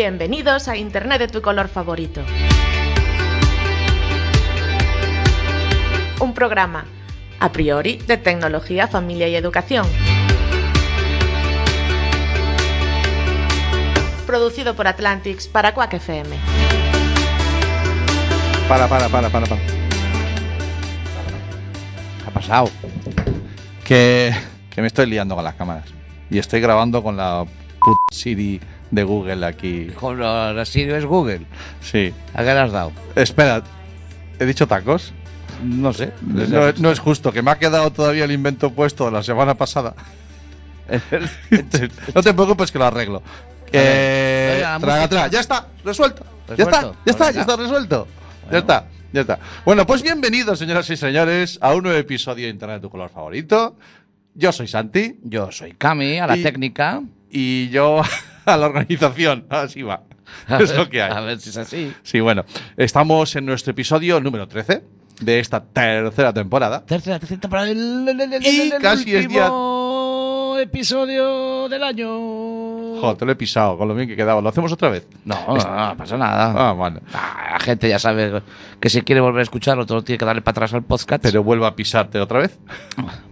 [0.00, 2.22] Bienvenidos a Internet de tu color favorito.
[6.20, 6.86] Un programa,
[7.40, 9.84] a priori, de tecnología, familia y educación.
[14.24, 16.36] Producido por Atlantics para Quack FM.
[18.68, 19.60] Para, para, para, para, para.
[19.60, 19.72] ¿Qué
[22.24, 22.70] ha pasado?
[23.84, 24.32] Que,
[24.70, 25.92] que me estoy liando con las cámaras.
[26.30, 27.44] Y estoy grabando con la
[27.80, 28.60] puta Siri
[28.90, 29.86] de Google aquí.
[29.94, 31.42] Con la Siri es Google.
[31.80, 32.12] Sí.
[32.34, 32.92] ¿A qué le has dado?
[33.14, 33.62] Espera,
[34.38, 35.12] ¿he dicho tacos?
[35.62, 36.12] No sé.
[36.22, 39.94] No, no es justo, que me ha quedado todavía el invento puesto la semana pasada.
[42.14, 43.22] no te preocupes que lo arreglo.
[43.72, 45.28] Eh, oiga, traga.
[45.28, 46.24] Ya está, resuelto.
[46.56, 48.08] Ya está, ya está, ya está resuelto.
[48.50, 49.38] Ya está, ya está.
[49.64, 53.10] Bueno, pues bienvenidos, señoras y señores, a un nuevo episodio de Internet de tu color
[53.10, 53.76] favorito.
[54.34, 57.02] Yo soy Santi Yo soy Cami, a la Y- técnica.
[57.30, 58.02] Y yo
[58.44, 59.46] a la organización.
[59.50, 60.02] Así va.
[60.48, 61.10] Es lo que hay.
[61.16, 61.92] A ver si es así.
[62.02, 62.44] Sí, bueno,
[62.76, 64.82] estamos en nuestro episodio número 13
[65.20, 66.84] de esta tercera temporada.
[66.84, 67.70] Tercera, tercera temporada.
[67.70, 72.08] El, el- el- Y casi es día- último episodio del año.
[73.16, 74.40] Te lo he pisado con lo bien que quedaba.
[74.40, 75.06] ¿Lo hacemos otra vez?
[75.24, 75.54] No, no,
[75.88, 76.54] no pasa nada.
[76.70, 77.00] Ah, bueno.
[77.14, 78.42] Ah, la gente ya sabe
[78.80, 81.22] que si quiere volver a escucharlo, todo tiene que darle para atrás al podcast.
[81.22, 82.58] Pero vuelvo a pisarte otra vez.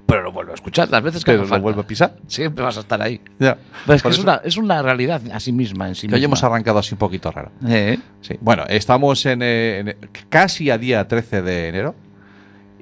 [0.06, 2.16] pero lo vuelvo a escuchar las veces que Pero lo vuelvo a pisar.
[2.26, 3.20] Siempre vas a estar ahí.
[3.38, 3.58] Ya.
[3.86, 5.88] Pero es que es una, es una realidad a sí misma.
[5.88, 6.26] En sí que hoy misma.
[6.30, 7.50] hemos arrancado así un poquito raro.
[7.68, 8.36] Eh, Sí.
[8.40, 9.96] Bueno, estamos en, eh, en-
[10.28, 11.94] casi a día 13 de enero.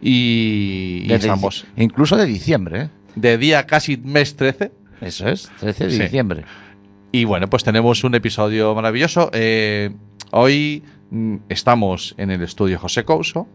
[0.01, 2.83] Y, y estamos Incluso de diciembre.
[2.83, 2.89] ¿eh?
[3.17, 4.73] de día casi mes 13.
[5.01, 5.99] Eso es, 13 de Sí.
[6.03, 6.45] diciembre.
[7.15, 9.31] Y bueno, pues tenemos un episodio maravilloso.
[9.33, 9.95] Eh,
[10.33, 10.83] hoy
[11.13, 13.47] mm, estamos en el estudio José Couso,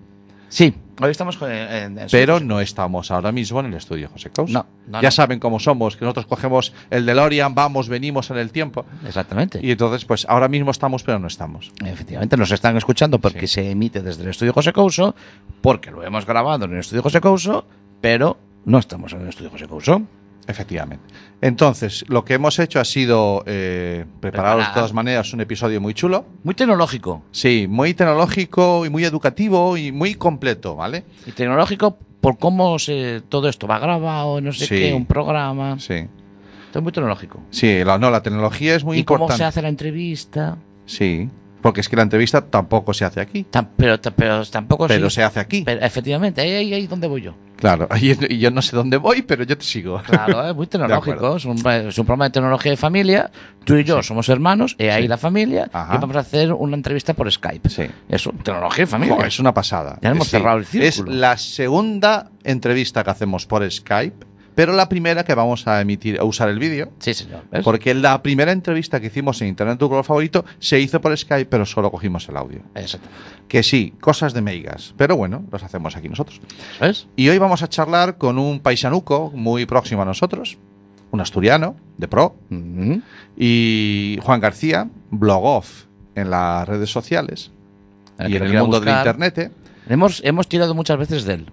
[0.47, 1.51] Sí, hoy estamos con.
[1.51, 4.53] en- en- pero no estamos ahora mismo en el estudio José Couso.
[4.53, 5.11] No, no, ya no.
[5.11, 8.85] saben cómo somos, que nosotros cogemos el DeLorean, vamos, venimos en el tiempo.
[9.05, 9.59] Exactamente.
[9.61, 11.73] Y entonces, pues ahora mismo estamos, pero no estamos.
[11.85, 13.55] Efectivamente, nos están escuchando porque Sí.
[13.55, 15.15] se emite desde el estudio José Couso,
[15.61, 17.65] porque lo hemos grabado en el estudio José Couso,
[17.99, 20.01] pero no estamos en el estudio José Couso.
[20.49, 21.05] Efectivamente.
[21.41, 25.93] Entonces, lo que hemos hecho ha sido eh, preparar de todas maneras un episodio muy
[25.93, 26.25] chulo.
[26.43, 27.21] Muy tecnológico.
[27.31, 31.03] Sí, muy tecnológico y muy educativo y muy completo, ¿vale?
[31.27, 34.75] Y tecnológico por cómo se, todo esto va grabado, no sé Sí.
[34.75, 35.79] qué, un programa.
[35.79, 35.93] Sí.
[36.65, 37.39] Esto es muy tecnológico.
[37.51, 39.37] Sí, la, no, la tecnología es muy y cómo importante.
[39.43, 40.57] se hace la entrevista.
[40.87, 41.29] Sí,
[41.61, 43.45] porque es que la entrevista tampoco se hace aquí,
[43.77, 45.15] pero, pero tampoco pero sí.
[45.15, 45.63] se hace aquí.
[45.65, 47.33] Pero efectivamente, ahí, ahí, ahí donde voy yo.
[47.57, 50.01] Claro, y y yo no sé dónde voy, pero yo te sigo.
[50.03, 51.35] Claro, es muy tecnológico.
[51.35, 53.31] Es un, es un programa de tecnología de familia.
[53.65, 55.07] Tú y yo somos hermanos, y ahí Sí.
[55.09, 55.69] la familia.
[55.73, 55.95] Ajá.
[55.95, 57.67] Y vamos a hacer una entrevista por Skype.
[57.69, 57.83] Sí.
[58.07, 59.17] Eso, tecnología de familia.
[59.27, 59.99] Es una pasada.
[60.01, 61.15] Ya hemos cerrado el Es círculo.
[61.17, 64.25] la segunda entrevista que hacemos por Skype,
[64.59, 66.91] pero la primera que vamos a emitir, a usar el vídeo.
[66.99, 67.43] Sí, señor.
[67.49, 67.63] ¿ves?
[67.63, 71.45] Porque la primera entrevista que hicimos en Internet Tu color favorito se hizo por Skype,
[71.45, 72.59] pero solo cogimos el audio.
[72.75, 73.07] Exacto.
[73.47, 76.41] Que sí, cosas de meigas, pero bueno, los hacemos aquí nosotros.
[76.81, 77.07] ¿Ves?
[77.15, 80.57] Y hoy vamos a charlar con un paisanuco muy próximo a nosotros,
[81.11, 83.01] un asturiano de pro, Ujú.
[83.37, 85.83] y Juan García, blog off
[86.15, 87.49] en las redes sociales
[88.17, 89.07] El y en el mundo del buscar.
[89.15, 89.53] Internet.
[89.87, 91.45] Hemos, hemos tirado muchas veces de él.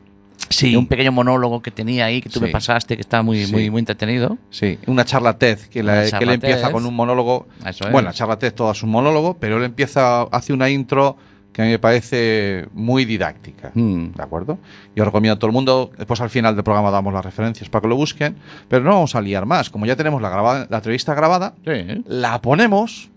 [0.60, 2.44] De un pequeño monólogo que tenía ahí, que tú Sí.
[2.46, 3.52] me pasaste, que está muy, Sí.
[3.52, 4.38] muy, muy entretenido.
[4.50, 7.46] Sí, una charla TED que, la- que él empieza con un monólogo.
[7.66, 7.92] Eso es.
[7.92, 11.16] Bueno, la charla TED todo es un monólogo, pero él empieza, hace una intro
[11.52, 13.70] que a mí me parece muy didáctica.
[13.74, 14.12] Mm.
[14.14, 14.58] ¿De acuerdo?
[14.94, 17.80] Yo recomiendo a todo el mundo, después al final del programa damos las referencias para
[17.82, 18.36] que lo busquen,
[18.68, 19.70] pero no vamos a liar más.
[19.70, 22.02] Como ya tenemos la, grabada, la entrevista grabada, Sí.
[22.06, 23.10] la ponemos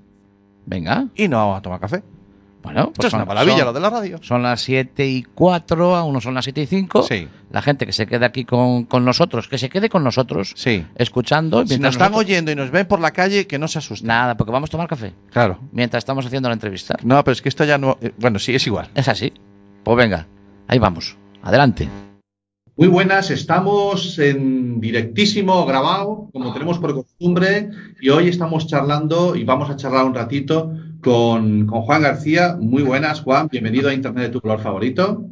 [0.66, 1.08] Venga.
[1.16, 2.02] y no vamos a tomar café.
[2.62, 4.20] Bueno, Esto pues es una son- maravilla son- lo de la radio.
[4.22, 7.04] Son las 7 y 4, aún no son las 7 y 5.
[7.04, 7.28] Sí.
[7.52, 10.86] La gente que se quede aquí con, con nosotros, que se quede con nosotros, Sí.
[10.96, 11.66] escuchando.
[11.66, 14.08] Si nos están nosotros- oyendo y nos ven por la calle, que no se asusten.
[14.08, 15.60] Nada, porque vamos a tomar café Claro.
[15.72, 16.96] mientras estamos haciendo la entrevista.
[17.04, 17.98] No, pero es que esto ya no.
[18.02, 18.90] eh, Bueno, sí, es igual.
[18.94, 19.32] Es así.
[19.84, 20.28] Pues venga,
[20.68, 21.16] ahí vamos.
[21.42, 21.88] Adelante.
[22.76, 27.70] Muy buenas, estamos en directísimo grabado, como tenemos por costumbre,
[28.02, 32.56] y hoy estamos charlando y vamos a charlar un ratito con, con Juan García.
[32.60, 35.26] Muy buenas, Juan, bienvenido a Internet de tu color favorito.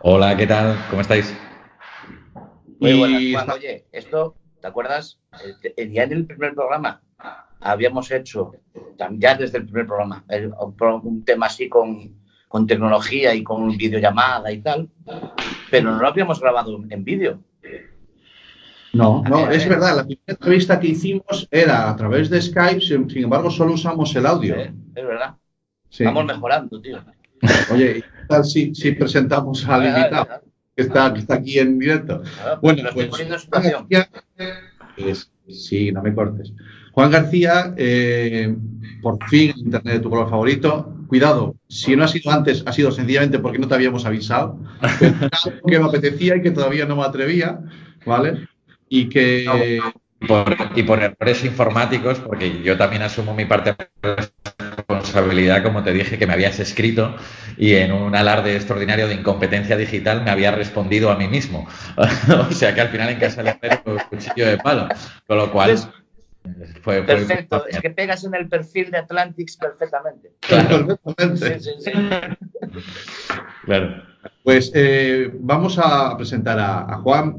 [0.00, 0.76] Hola, ¿qué tal?
[0.90, 1.34] ¿Cómo estáis?
[2.80, 5.20] Y está- Oye, esto, ¿te acuerdas?
[5.44, 7.00] El, el día del primer programa
[7.60, 8.52] habíamos hecho,
[9.18, 10.24] ya desde el primer programa,
[11.04, 12.16] un, tema así con,
[12.48, 14.88] con tecnología y con videollamada y tal,
[15.70, 17.40] pero no lo habíamos grabado en vídeo.
[18.92, 23.06] No, no, es verdad, la primera entrevista que hicimos era a través de Skype, sin,
[23.16, 24.54] embargo solo usamos el audio.
[24.56, 25.34] es verdad.
[26.00, 26.98] Vamos mejorando, tío.
[27.72, 30.42] Oye, ¿qué tal si, si presentamos al invitado
[30.76, 32.22] que está, que está aquí en directo?
[32.60, 33.10] bueno, pues,
[35.48, 36.52] sí, no me cortes.
[36.92, 38.54] Juan García, eh,
[39.00, 40.94] por fin Internet de tu color favorito.
[41.08, 44.58] Cuidado, si no ha sido antes, ha sido sencillamente porque no te habíamos avisado.
[45.66, 47.60] que me apetecía y que todavía no me atrevía,
[48.06, 48.48] ¿vale?
[48.94, 49.80] Y que.
[50.76, 54.16] y por errores informáticos, porque yo también asumo mi parte de
[54.58, 57.16] responsabilidad, como te dije, que me habías escrito
[57.56, 61.66] y en un alarde extraordinario de incompetencia digital me había respondido a mí mismo.
[62.50, 64.88] o sea que al final en casa le hacer un cuchillo de palo.
[65.26, 65.78] Con lo cual.
[66.84, 70.32] Perfecto, es que pegas en el perfil de Atlantics perfectamente.
[70.40, 70.98] Claro.
[73.64, 74.02] claro.
[74.42, 77.36] Pues eh, vamos a presentar a, Juan,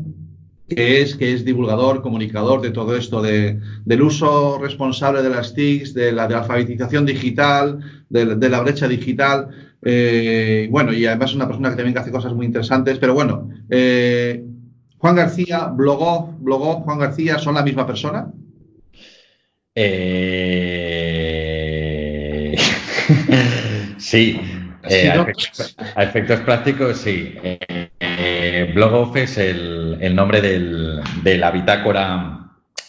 [0.76, 5.54] que es, que es divulgador, comunicador de todo esto, de, del uso responsable de las
[5.54, 7.80] TICs, de la, de alfabetización digital,
[8.10, 9.50] de, la brecha digital.
[9.82, 12.98] Eh, bueno, y además es una persona que también hace cosas muy interesantes.
[13.00, 14.44] Pero bueno, eh,
[14.98, 18.32] Juan García, blogó, blogó, Juan García, ¿son la misma persona?
[19.76, 20.24] Eh...
[23.98, 24.40] sí,
[24.90, 25.10] eh,
[25.96, 27.36] a, efectos, prácticos, sí.
[27.42, 32.44] Eh, Blogoff es el, nombre de la bitácora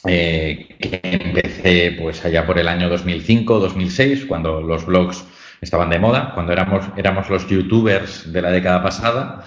[0.06, 5.24] eh, que empecé pues allá por el año 2005-2006, cuando los blogs
[5.62, 9.44] estaban de moda, cuando éramos, éramos los youtubers de la década pasada.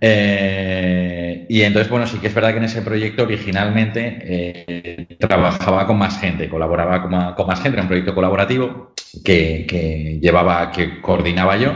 [0.00, 5.84] Eh, y entonces, bueno, sí que es verdad que en ese proyecto originalmente eh, trabajaba
[5.88, 7.02] con más gente, colaboraba
[7.34, 8.91] con más, gente, era un proyecto colaborativo
[9.24, 11.72] que, llevaba, que coordinaba yo.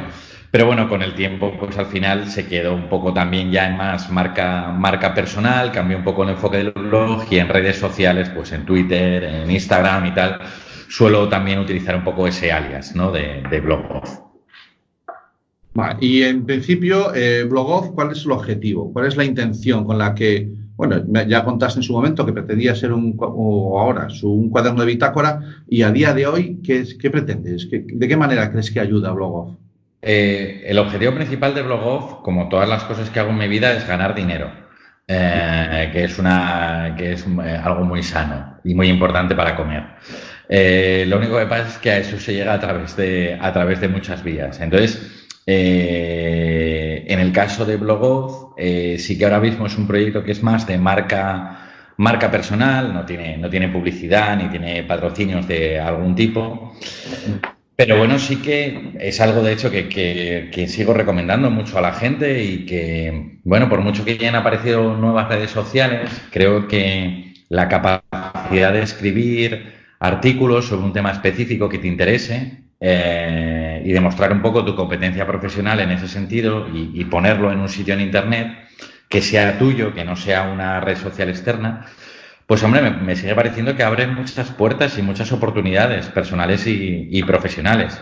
[0.50, 3.76] Pero bueno, con el tiempo, pues al final se quedó un poco también ya en
[3.76, 8.30] más marca, marca personal, cambió un poco el enfoque del blog y en redes sociales,
[8.30, 10.40] pues en Twitter, en Instagram y tal,
[10.88, 13.12] suelo también utilizar un poco ese alias, ¿no?
[13.12, 14.02] De, de blog
[16.00, 18.92] y en principio, eh, Blogoff, ¿cuál es el objetivo?
[18.92, 22.74] ¿Cuál es la intención con la que, bueno, ya contaste en su momento que pretendía
[22.74, 27.68] ser un, ahora, un cuaderno de bitácora, y a día de hoy, ¿qué, qué pretendes?
[27.70, 29.56] ¿De qué manera crees que ayuda Blogoff?
[30.02, 33.72] Eh, el objetivo principal de Blogoff, como todas las cosas que hago en mi vida,
[33.72, 34.50] es ganar dinero.
[35.08, 39.84] Eh, que es una que es eh, algo muy sano y muy importante para comer.
[41.06, 43.80] lo único que pasa es que a eso se llega a través de a través
[43.80, 44.60] de muchas vías.
[44.60, 50.24] Entonces, eh, en el caso de Blogoz, eh, sí que ahora mismo es un proyecto
[50.24, 55.46] que es más de marca, marca personal, no tiene, no tiene publicidad ni tiene patrocinios
[55.46, 56.74] de algún tipo.
[57.76, 61.92] Pero bueno, sí que es algo de hecho que, que, sigo recomendando mucho a la
[61.92, 67.34] gente y que, bueno, por mucho que ya han aparecido nuevas redes sociales, creo que
[67.48, 74.32] la capacidad de escribir artículos sobre un tema específico que te interese eh, y demostrar
[74.32, 78.68] un poco tu competencia profesional en ese sentido y, ponerlo en un sitio en Internet
[79.08, 81.86] que sea tuyo, que no sea una red social externa,
[82.46, 88.00] pues hombre, me, sigue pareciendo que abre muchas puertas y muchas oportunidades personales y, profesionales.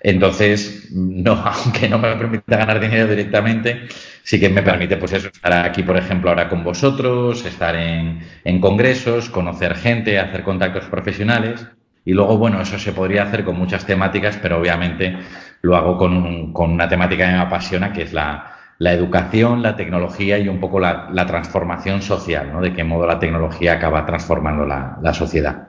[0.00, 3.88] Entonces, no, aunque no me permita ganar dinero directamente,
[4.22, 8.20] sí que me permite, pues eso, estar aquí, por ejemplo, ahora con vosotros, estar en,
[8.44, 11.66] en congresos, conocer gente, hacer contactos profesionales
[12.08, 15.14] y luego, bueno, eso se podría hacer con muchas temáticas, pero obviamente
[15.60, 20.48] lo hago con, una temática que me apasiona, que es la, educación, la tecnología y
[20.48, 22.62] un poco la, transformación social, ¿no?
[22.62, 25.68] De qué modo la tecnología acaba transformando la, sociedad.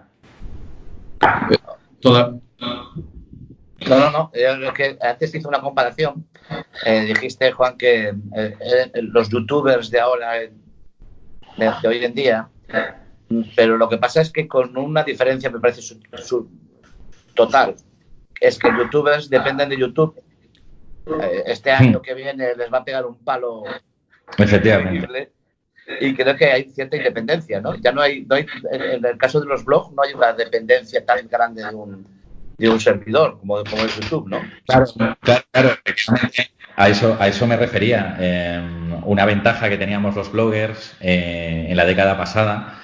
[1.99, 2.35] Toda...
[3.89, 4.31] No, no, no.
[4.73, 6.25] que antes hice una comparación.
[6.85, 10.35] Eh, dijiste, Juan, que eh, eh, los youtubers de ahora,
[11.57, 12.47] de hoy en día,
[13.55, 16.49] pero lo que pasa es que con una diferencia me parece su,
[17.33, 17.75] total,
[18.39, 20.19] es que youtubers dependen de YouTube.
[21.05, 23.63] Eh, este año que viene les va a pegar un palo.
[24.37, 25.31] Efectivamente.
[26.01, 27.75] Y creo que hay cierta independencia, ¿no?
[27.75, 31.03] Ya no hay, no hay, en el caso de los blogs, no hay una dependencia
[31.03, 32.05] tan grande de un,
[32.57, 34.39] de un servidor como, como es YouTube, ¿no?
[34.67, 35.69] Claro, claro, claro
[36.79, 38.15] a eso, a eso me refería.
[38.19, 38.61] Eh,
[39.03, 42.79] una ventaja que teníamos los bloggers eh, en la década pasada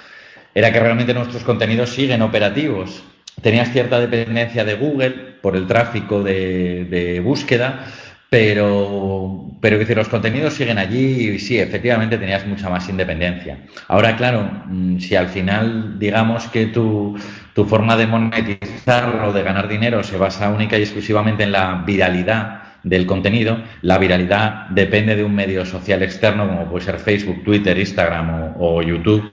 [0.56, 3.04] era que realmente nuestros contenidos siguen operativos.
[3.42, 5.10] Tenías cierta dependencia de Google
[5.42, 7.84] por el tráfico de, búsqueda,
[8.30, 13.66] pero, pero decir, los contenidos siguen allí y sí, efectivamente tenías mucha más independencia.
[13.86, 17.18] Ahora, claro, mm, si al final digamos que tu,
[17.52, 21.82] tu forma de monetizar o de ganar dinero se basa única y exclusivamente en la
[21.86, 27.44] viralidad del contenido, la viralidad depende de un medio social externo como puede ser Facebook,
[27.44, 29.30] Twitter, Instagram o YouTube.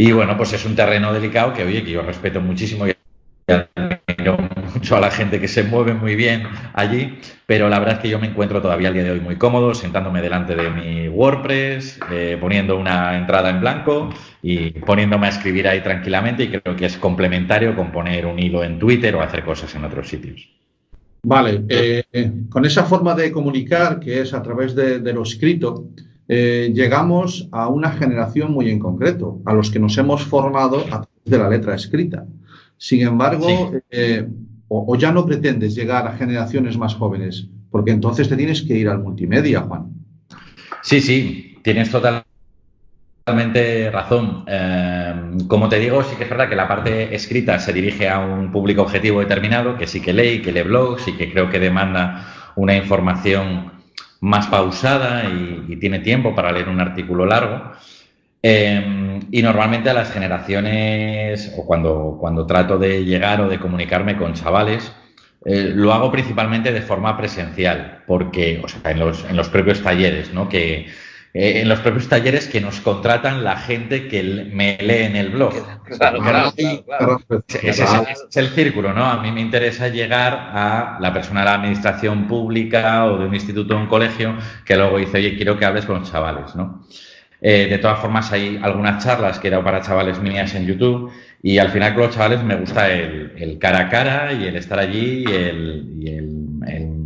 [0.00, 2.92] Y bueno, pues es un terreno delicado que, oye, que yo respeto muchísimo y
[4.72, 8.08] mucho a la gente que se mueve muy bien allí, pero la verdad es que
[8.08, 11.98] yo me encuentro todavía al día de hoy muy cómodo, sentándome delante de mi WordPress,
[12.12, 16.86] eh, poniendo una entrada en blanco y poniéndome a escribir ahí tranquilamente y creo que
[16.86, 20.48] es complementario con poner un hilo en Twitter o hacer cosas en otros sitios.
[21.24, 22.04] Vale, eh,
[22.48, 25.88] con esa forma de comunicar que es a través de lo escrito,
[26.28, 31.02] eh, llegamos a una generación muy en concreto, a los que nos hemos formado a
[31.02, 32.26] través de la letra escrita.
[32.76, 33.78] Sin embargo, Sí.
[33.90, 34.28] eh,
[34.68, 38.76] o, o ya no pretendes llegar a generaciones más jóvenes, porque entonces te tienes que
[38.76, 39.86] ir al multimedia, Juan.
[40.82, 44.44] Sí, sí, tienes totalmente razón.
[44.46, 45.14] Eh,
[45.48, 48.52] como te digo, sí que es verdad que la parte escrita se dirige a un
[48.52, 52.26] público objetivo determinado, que sí que lee, que lee blogs y que creo que demanda
[52.56, 53.72] una información
[54.20, 57.72] más pausada y, tiene tiempo para leer un artículo largo.
[58.42, 64.16] Eh, y normalmente a las generaciones, o cuando, cuando trato de llegar o de comunicarme
[64.16, 64.92] con chavales,
[65.44, 69.82] eh, lo hago principalmente de forma presencial, porque, o sea, en los, en los propios
[69.82, 70.48] talleres, ¿no?
[70.48, 70.88] Que,
[71.38, 75.28] eh, en los propios talleres que nos contratan la gente que me lee en el
[75.30, 75.54] blog.
[75.98, 76.52] Claro, claro.
[77.62, 79.04] Ese es, el- ese es el círculo, ¿no?
[79.06, 83.34] A mí me interesa llegar a la persona de la administración pública o de un
[83.34, 86.84] instituto o un colegio que luego dice, oye, quiero que hables con los chavales, ¿no?
[87.40, 91.10] Eh, de todas formas, hay algunas charlas que he dado para chavales mías en YouTube
[91.42, 94.56] y al final con los chavales me gusta el, el cara a cara y el
[94.56, 97.02] estar allí y el, y el- el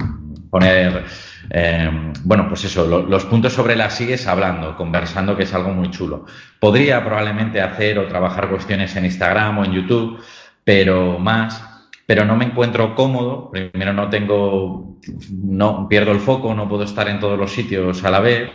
[0.50, 1.04] poner,
[1.54, 1.90] eh,
[2.24, 5.90] bueno, pues eso, lo- los puntos sobre las sigues hablando, conversando, que es algo muy
[5.90, 6.24] chulo.
[6.58, 10.18] Podría probablemente hacer o trabajar cuestiones en Instagram o en YouTube,
[10.64, 11.62] pero más,
[12.06, 13.50] pero no me encuentro cómodo.
[13.50, 14.98] Primero no tengo,
[15.30, 18.50] no pierdo el foco, no puedo estar en todos los sitios a la vez.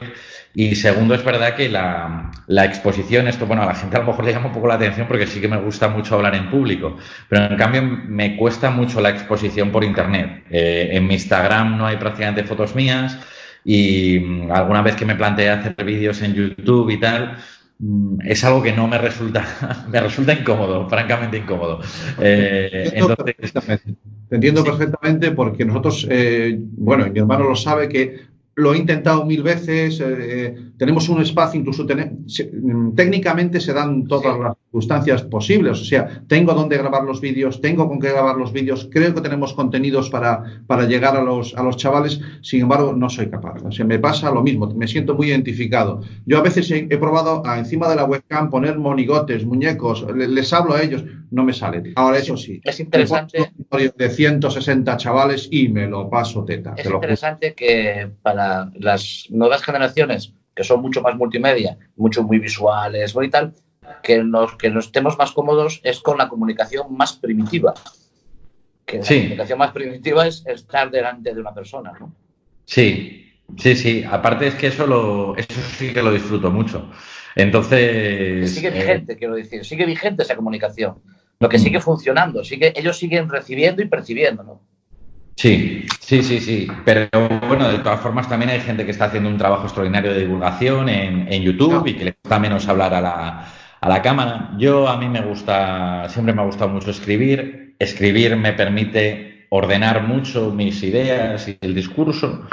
[0.60, 4.08] Y segundo, es verdad que la, la exposición, esto, bueno, a la gente a lo
[4.08, 6.50] mejor le llama un poco la atención porque sí que me gusta mucho hablar en
[6.50, 6.98] público,
[7.30, 10.46] pero en cambio me cuesta mucho la exposición por internet.
[10.50, 13.20] Eh, en mi Instagram no hay prácticamente fotos mías
[13.64, 17.38] y mm, alguna vez que me planteé hacer vídeos en YouTube y tal,
[17.80, 19.46] mm, es algo que no me resulta,
[19.90, 21.82] me resulta incómodo, francamente incómodo.
[22.18, 23.96] Eh, Entiendo entonces, perfectamente.
[24.30, 24.66] Te entiendo Sí.
[24.66, 28.26] perfectamente porque nosotros, eh, bueno, mi hermano lo sabe que
[28.58, 33.72] lo he intentado mil veces, eh, tenemos un espacio, incluso tene- se- mm, técnicamente se
[33.72, 34.42] dan todas Sí.
[34.44, 38.54] las circunstancias posibles, o sea, tengo dónde grabar los vídeos, tengo con qué grabar los
[38.54, 42.94] vídeos, creo que tenemos contenidos para, para llegar a los, a los chavales, sin embargo,
[42.94, 46.02] no soy capaz, o sea, me pasa lo mismo, me siento muy identificado.
[46.28, 50.28] Yo a veces he, he probado a, encima de la webcam poner monigotes, muñecos, le-
[50.28, 51.94] les hablo a ellos, no me sale.
[51.96, 53.52] Ahora, eso sí, Es interesante.
[53.98, 56.74] de 160 chavales y me lo paso teta.
[56.78, 57.08] Es te lo juro.
[57.08, 63.30] interesante que para las nuevas generaciones, que son mucho más multimedia, mucho muy visuales y
[63.30, 63.54] tal,
[64.02, 67.74] que nos, que nos estemos más cómodos es con la comunicación más primitiva.
[68.86, 69.16] Que Sí.
[69.16, 72.14] la comunicación más primitiva es estar delante de una persona, ¿no?
[72.66, 74.04] Sí, sí, sí.
[74.10, 76.90] Aparte es que eso lo, eso sí que lo disfruto mucho.
[77.36, 78.54] Entonces.
[78.54, 80.96] Sigue eh, vigente, quiero decir, sigue vigente esa comunicación.
[81.40, 84.62] Lo que sigue funcionando, sigue, ellos siguen recibiendo y percibiendo, ¿no?
[85.36, 86.68] Sí, sí, sí, sí.
[86.84, 87.08] Pero
[87.48, 90.90] bueno, de todas formas también hay gente que está haciendo un trabajo extraordinario de divulgación
[90.90, 94.52] en, en YouTube y que le gusta menos hablar a la, a la cámara.
[94.58, 97.76] Yo a mí me gusta, siempre me ha gustado mucho escribir.
[97.80, 102.48] Escribir me permite ordenar mucho mis ideas y el discurso.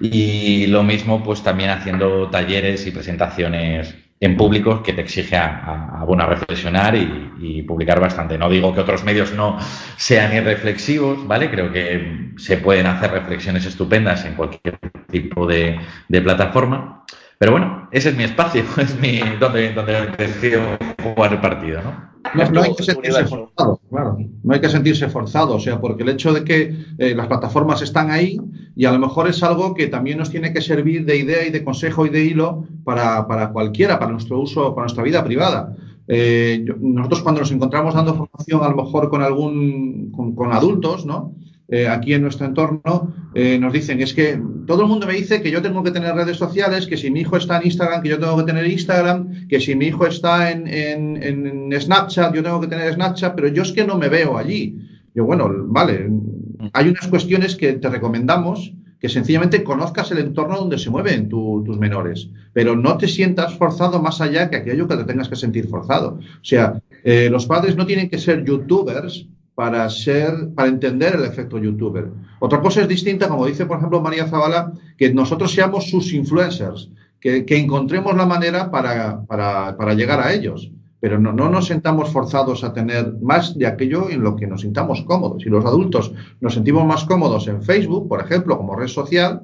[0.00, 5.46] Y lo mismo, pues también haciendo talleres y presentaciones en público que te exige a,
[5.46, 8.36] a, a, bueno, reflexionar y, y, publicar bastante.
[8.36, 9.58] No digo que otros medios no
[9.96, 11.50] sean irreflexivos, ¿vale?
[11.50, 14.78] Creo que se pueden hacer reflexiones estupendas en cualquier
[15.10, 16.99] tipo de, de plataforma.
[17.40, 20.60] Pero bueno, ese es mi espacio, es mi donde, donde decido
[21.02, 22.10] jugar el partido, ¿no?
[22.34, 24.18] No, no, hay que sentirse forzado, claro.
[24.42, 27.80] No hay que sentirse forzado, o sea, porque el hecho de que eh, las plataformas
[27.80, 28.38] están ahí
[28.76, 31.50] y a lo mejor es algo que también nos tiene que servir de idea y
[31.50, 35.74] de consejo y de hilo para, para cualquiera, para nuestro uso, para nuestra vida privada.
[36.08, 41.06] Eh, nosotros cuando nos encontramos dando formación a lo mejor con algún, con, con adultos,
[41.06, 41.34] ¿no?
[41.72, 45.40] Eh, aquí en nuestro entorno eh, nos dicen es que todo el mundo me dice
[45.40, 48.08] que yo tengo que tener redes sociales, que si mi hijo está en Instagram, que
[48.08, 52.42] yo tengo que tener Instagram, que si mi hijo está en, en, en Snapchat, yo
[52.42, 54.76] tengo que tener Snapchat, pero yo es que no me veo allí.
[55.14, 56.10] Yo, bueno, vale,
[56.72, 61.62] hay unas cuestiones que te recomendamos que sencillamente conozcas el entorno donde se mueven tu-
[61.64, 65.36] tus menores, pero no te sientas forzado más allá que aquello que te tengas que
[65.36, 66.18] sentir forzado.
[66.20, 69.26] O sea, eh, los padres no tienen que ser youtubers
[69.60, 72.08] para ser, para entender el efecto youtuber.
[72.38, 76.88] Otra cosa es distinta, como dice, por ejemplo, María Zavala, que nosotros seamos sus influencers,
[77.20, 80.72] que, encontremos la manera para, llegar a ellos.
[80.98, 84.62] Pero no, no nos sentamos forzados a tener más de aquello en lo que nos
[84.62, 85.44] sintamos cómodos.
[85.44, 89.42] Y los adultos nos sentimos más cómodos en Facebook, por ejemplo, como red social,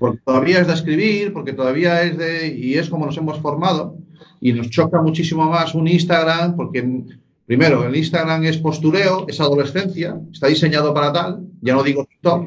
[0.00, 3.96] porque todavía es de escribir, porque todavía es de, y es como nos hemos formado,
[4.40, 7.04] y nos choca muchísimo más un Instagram, porque
[7.52, 12.46] primero, el Instagram es postureo, es adolescencia, está diseñado para tal, ya no digo TikTok,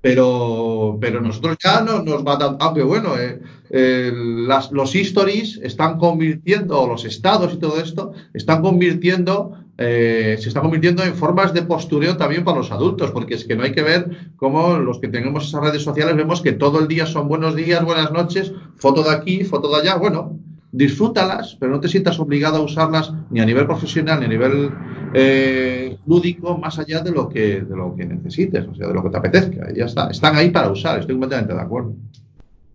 [0.00, 4.12] pero, pero nosotros ya no nos va a aunque bueno, eh, eh,
[4.46, 10.62] las- los stories están convirtiendo, los estados y todo esto, están convirtiendo, eh, se están
[10.62, 13.82] convirtiendo en formas de postureo también para los adultos, porque es que no hay que
[13.82, 17.56] ver cómo los que tenemos esas redes sociales vemos que todo el día son buenos
[17.56, 20.38] días, buenas noches, foto de aquí, foto de allá, bueno,
[20.76, 24.70] disfrútalas, pero no te sientas obligado a usarlas ni a nivel profesional ni a nivel
[25.14, 29.02] eh, lúdico más allá de lo que de lo que necesites, o sea, de lo
[29.02, 29.72] que te apetezca.
[29.72, 30.10] Y ya está.
[30.10, 31.94] Están ahí para usar, estoy completamente de acuerdo.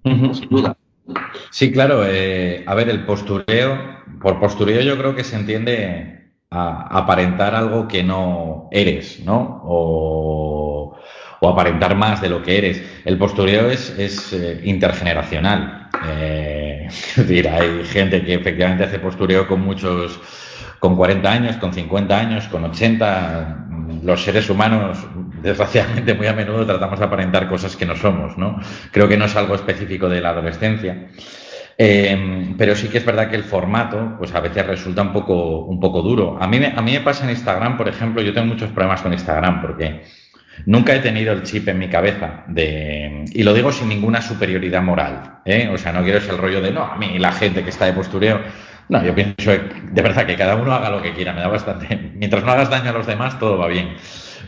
[0.03, 0.75] Sin duda.
[1.51, 2.03] Sí, claro.
[2.05, 3.77] eh, a ver, el postureo,
[4.21, 9.61] por postureo yo creo que se entiende a aparentar algo que no eres, ¿no?
[9.63, 10.97] O,
[11.39, 12.83] o aparentar más de lo que eres.
[13.05, 15.80] El postureo es, es eh, intergeneracional.
[16.07, 20.19] Eh, es decir, hay gente que efectivamente hace postureo con muchos,
[20.79, 23.57] con 40 años, con 50 años, con 80.
[24.03, 24.97] Los seres humanos,
[25.43, 28.59] desgraciadamente, muy a menudo tratamos de aparentar cosas que no somos, ¿no?
[28.91, 31.07] Creo que no es algo específico de la adolescencia.
[31.77, 35.65] Eh, pero sí que es verdad que el formato, pues a veces resulta un poco,
[35.65, 36.37] un poco duro.
[36.39, 39.13] A mí, a mí me pasa en Instagram, por ejemplo, yo tengo muchos problemas con
[39.13, 40.01] Instagram porque
[40.65, 44.81] nunca he tenido el chip en mi cabeza de, y lo digo sin ninguna superioridad
[44.81, 45.69] moral, ¿eh?
[45.73, 47.85] o sea, no quiero ese el rollo de, no, a mí la gente que está
[47.85, 48.41] de postureo,
[48.89, 52.11] no, yo pienso de verdad que cada uno haga lo que quiera, me da bastante,
[52.15, 53.95] mientras no hagas daño a los demás, todo va bien.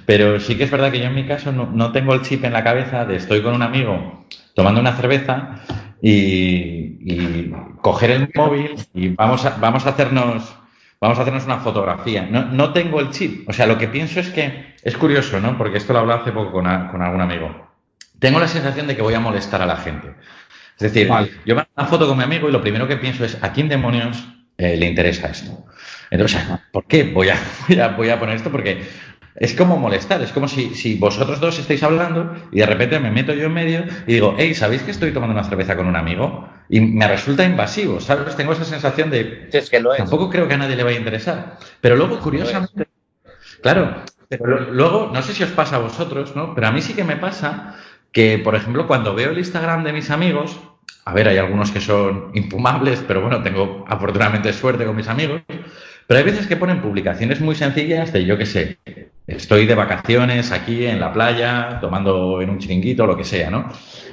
[0.05, 2.43] Pero sí que es verdad que yo en mi caso no, no tengo el chip
[2.43, 5.61] en la cabeza de estoy con un amigo tomando una cerveza
[6.01, 10.55] y, y coger el móvil y vamos a, vamos a hacernos
[11.03, 12.27] vamos a hacernos una fotografía.
[12.29, 13.47] No, no tengo el chip.
[13.49, 15.57] O sea, lo que pienso es que es curioso, ¿no?
[15.57, 17.67] Porque esto lo hablé hace poco con, a- con algún amigo.
[18.19, 20.13] Tengo la sensación de que voy a molestar a la gente.
[20.77, 21.31] Es decir, Vale.
[21.45, 23.51] yo me hago una foto con mi amigo y lo primero que pienso es, ¿a
[23.53, 25.65] quién demonios eh, le interesa esto?
[26.09, 27.35] Entonces, ¿por qué voy a,
[27.67, 28.51] voy a, voy a poner esto?
[28.51, 28.83] Porque
[29.35, 33.11] es como molestar, es como si, si vosotros dos estáis hablando y de repente me
[33.11, 35.95] meto yo en medio y digo, hey, ¿sabéis que estoy tomando una cerveza con un
[35.95, 36.49] amigo?
[36.73, 38.35] Y me resulta invasivo, ¿sabes?
[38.35, 39.99] Tengo esa sensación de, Sí, es que lo es.
[39.99, 41.59] Tampoco creo que a nadie le vaya a interesar.
[41.79, 42.87] Pero luego, curiosamente,
[43.61, 46.55] claro, pero luego, no sé si os pasa a vosotros, ¿no?
[46.55, 47.75] Pero a mí sí que me pasa
[48.11, 50.59] que, por ejemplo, cuando veo el Instagram de mis amigos,
[51.05, 55.43] a ver, hay algunos que son infumables, pero bueno, tengo afortunadamente suerte con mis amigos.
[56.07, 58.79] Pero hay veces que ponen publicaciones muy sencillas de, yo qué sé,
[59.27, 63.69] estoy de vacaciones aquí en la playa, tomando en un chiringuito, lo que sea, ¿no?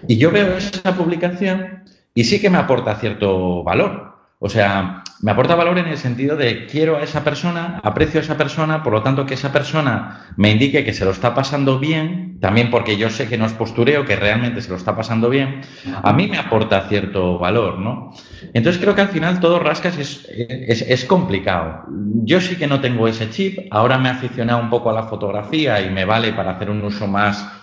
[0.07, 1.85] Y yo veo esa publicación
[2.21, 4.13] y sí que me aporta cierto valor.
[4.41, 8.23] O sea, me aporta valor en el sentido de quiero a esa persona, aprecio a
[8.23, 11.79] esa persona, por lo tanto que esa persona me indique que se lo está pasando
[11.79, 15.31] bien, también porque yo sé que no es postureo, que realmente se lo está pasando
[15.31, 15.63] bien,
[16.03, 18.11] a mí me aporta cierto valor, ¿no?
[18.53, 21.87] Entonces creo que al final todo rascas es, es, es complicado.
[22.25, 25.05] Yo sí que no tengo ese chip, ahora me he aficionado un poco a la
[25.05, 27.60] fotografía y me vale para hacer un uso más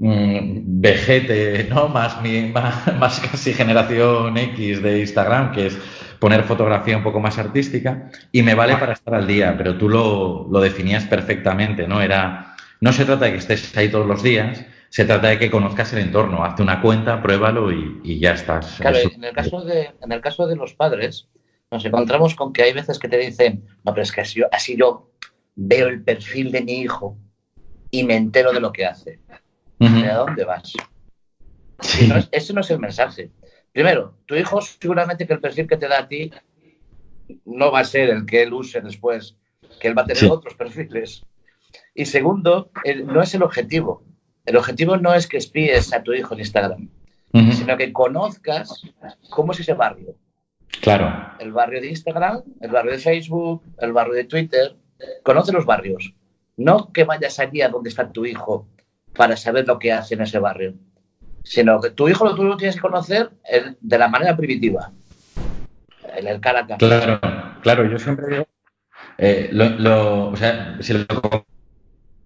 [0.00, 1.88] mm, vejete, ¿no?
[1.88, 5.78] Más, mi- más, más casi generación X de Instagram, que es
[6.18, 9.88] poner fotografía un poco más artística, y me vale para estar al día, pero tú
[9.88, 12.02] lo, lo definías perfectamente, ¿no?
[12.02, 15.50] Era, no se trata de que estés ahí todos los días, se trata de que
[15.50, 18.76] conozcas el entorno, hazte una cuenta, pruébalo y, y ya estás.
[18.80, 21.28] Claro, Eso- en el caso de, en el caso de los padres,
[21.70, 24.46] nos encontramos con que hay veces que te dicen, no, pero es que así yo,
[24.52, 25.10] así yo
[25.54, 27.16] veo el perfil de mi hijo
[27.92, 29.20] y me entero de lo que hace.
[29.80, 29.94] Ujú.
[29.94, 30.72] ¿De dónde vas?
[31.80, 32.06] Sí.
[32.08, 33.30] No es- ese no es el mensaje.
[33.72, 36.30] Primero, tu hijo seguramente que el perfil que te da a ti
[37.44, 39.36] no va a ser el que él use después,
[39.80, 40.28] que él va a tener Sí.
[40.28, 41.24] otros perfiles.
[41.94, 44.02] Y segundo, el- no es el objetivo.
[44.44, 46.88] El objetivo no es que espíes a tu hijo en Instagram,
[47.52, 48.82] sino que conozcas
[49.30, 50.16] cómo es ese barrio.
[50.82, 51.34] Claro.
[51.38, 54.76] El barrio de Instagram, el barrio de Facebook, el barrio de Twitter.
[55.22, 56.14] Conoce los barrios.
[56.56, 58.66] No que vayas allí a donde está tu hijo
[59.14, 60.74] para saber lo que hace en ese barrio,
[61.42, 63.30] sino que tu hijo lo tú lo tienes que conocer
[63.80, 64.90] de la manera primitiva,
[66.16, 66.78] en el cara a cara.
[66.78, 67.20] Claro,
[67.62, 68.46] claro, yo siempre digo,
[69.18, 71.06] eh, lo, lo- o sea, si lo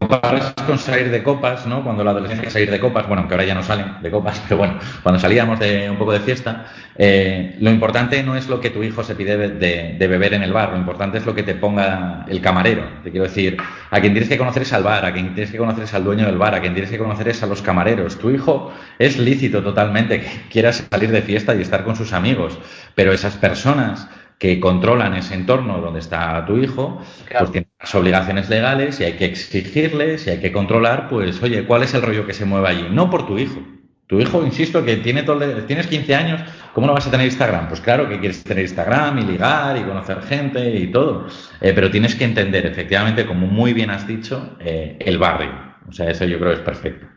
[0.08, 1.82] comparas con salir de copas, ¿no?
[1.82, 4.58] Cuando la adolescencia salir de copas, bueno, aunque ahora ya no salen de copas, pero
[4.58, 8.70] bueno, cuando salíamos de un poco de fiesta, eh, lo importante no es lo que
[8.70, 11.42] tu hijo se pide de, de, beber en el bar, lo importante es lo que
[11.42, 12.84] te ponga el camarero.
[13.02, 13.56] Te quiero decir,
[13.90, 16.04] a quien tienes que conocer es al bar, a quien tienes que conocer es al
[16.04, 18.18] dueño del bar, a quien tienes que conocer es a los camareros.
[18.18, 22.58] Tu hijo es lícito totalmente que quieras salir de fiesta y estar con sus amigos,
[22.94, 27.00] pero esas personas que controlan ese entorno donde está tu hijo,
[27.38, 31.64] pues tienen las obligaciones legales y hay que exigirles y hay que controlar, pues, oye,
[31.64, 32.86] ¿cuál es el rollo que se mueve allí?
[32.90, 33.62] No por tu hijo.
[34.06, 36.40] Tu hijo, insisto, que tiene todo, tienes 15 años,
[36.74, 37.68] ¿cómo no vas a tener Instagram?
[37.68, 41.26] Pues claro que quieres tener Instagram y ligar y conocer gente y todo,
[41.62, 45.52] eh, pero tienes que entender, efectivamente, como muy bien has dicho, eh, el barrio.
[45.88, 47.13] O sea, eso yo creo que es perfecto.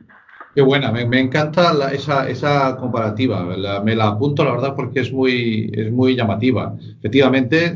[0.58, 3.46] Qué buena, me, encanta esa, comparativa.
[3.84, 6.76] me la apunto, la verdad, porque es muy, es muy llamativa.
[6.98, 7.76] Efectivamente,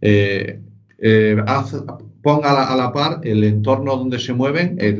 [0.00, 0.60] eh,
[0.98, 1.36] eh,
[2.22, 4.96] ponga a la, par el entorno donde se mueven, eh,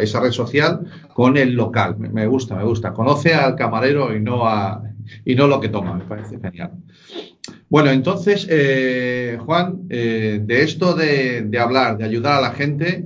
[0.00, 1.98] esa red social, con el local.
[1.98, 2.94] Me, gusta, me gusta.
[2.94, 4.82] Conoce al camarero y no, a,
[5.26, 5.92] y no lo que toma.
[5.92, 6.70] Me parece genial.
[7.68, 8.48] Bueno, entonces,
[9.44, 13.04] Juan, de esto de, hablar, de ayudar a la gente,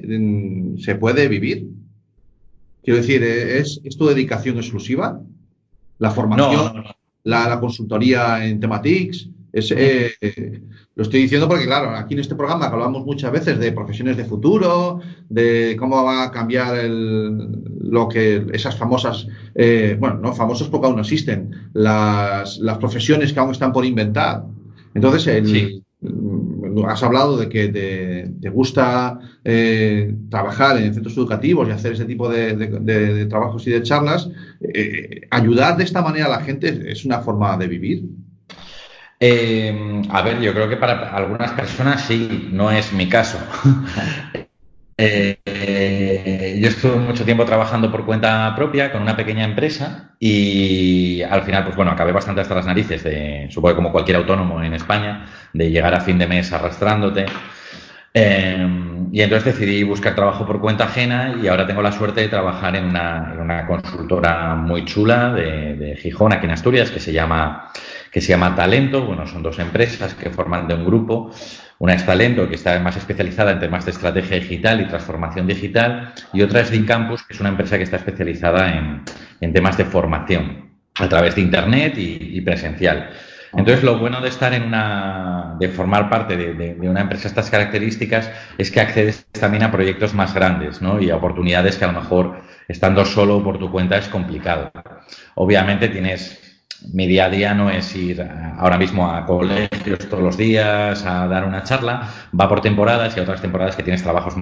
[0.79, 1.80] ¿se puede vivir?
[2.91, 5.21] Quiero decir, ¿es, tu dedicación exclusiva?
[6.01, 6.83] ¿La formación?
[7.23, 9.29] La, consultoría en Tematics?
[9.53, 10.11] Eh,
[10.97, 14.25] lo estoy diciendo porque, claro, aquí en este programa hablamos muchas veces de profesiones de
[14.25, 14.99] futuro,
[15.29, 20.89] de cómo va a cambiar el, lo que esas famosas, eh, bueno, no famosas porque
[20.89, 24.43] aún no existen, las, las profesiones que aún están por inventar.
[24.95, 25.85] Entonces, el,
[26.87, 32.29] has hablado de que te, gusta eh, trabajar en centros educativos y hacer ese tipo
[32.29, 34.29] de, trabajos y de charlas.
[34.61, 38.05] Eh, ayudar de esta manera a la gente es una forma de vivir.
[39.19, 43.39] Eh, a ver, yo creo que para algunas personas sí, no es mi caso.
[46.61, 51.65] Yo estuve mucho tiempo trabajando por cuenta propia con una pequeña empresa y al final,
[51.65, 55.71] pues bueno, acabé bastante hasta las narices, de, supongo como cualquier autónomo en España, de
[55.71, 57.25] llegar a fin de mes arrastrándote.
[58.13, 58.69] Eh,
[59.11, 62.77] y entonces decidí buscar trabajo por cuenta ajena y ahora tengo la suerte de trabajar
[62.77, 67.73] en una, consultora muy chula de, de, Gijón, aquí en Asturias, que se llama
[68.13, 69.07] que se llama Talento.
[69.07, 71.31] Bueno, son dos empresas que forman de un grupo
[71.81, 76.13] una es Talento, que está más especializada en temas de estrategia digital y transformación digital,
[76.31, 79.03] y otra es Campus, que es una empresa que está especializada
[79.41, 83.09] en, temas de formación a través de Internet y, presencial.
[83.55, 87.51] Entonces, lo bueno de estar en una, de formar parte de, una empresa de estas
[87.51, 91.01] características es que accedes también a proyectos más grandes, ¿no?
[91.01, 94.71] Y a oportunidades que a lo mejor estando solo por tu cuenta es complicado.
[95.35, 96.50] Obviamente tienes
[96.93, 98.27] mi día a día no es ir
[98.59, 103.21] ahora mismo a colegios todos los días a dar una charla, va por temporadas y
[103.21, 104.35] otras temporadas que tienes trabajos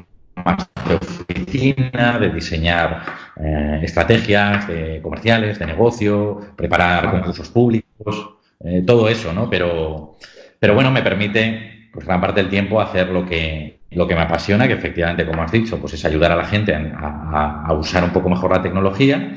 [0.44, 3.04] más de oficina, de diseñar
[3.36, 9.50] eh, estrategias de comerciales, de negocio, preparar concursos públicos, eh, todo eso, ¿no?
[9.50, 10.16] Pero,
[10.58, 14.22] pero bueno, me permite pues gran parte del tiempo hacer lo que, lo que me
[14.22, 18.04] apasiona, que efectivamente, como has dicho, pues es ayudar a la gente a, a usar
[18.04, 19.36] un poco mejor la tecnología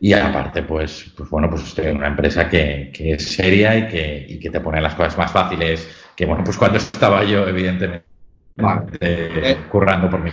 [0.00, 4.26] y aparte, pues, pues bueno, pues estoy en una empresa que, es seria y que,
[4.28, 8.04] y que, te pone las cosas más fáciles que, bueno, pues cuando estaba yo, evidentemente,
[9.00, 10.30] eh, currando por mí.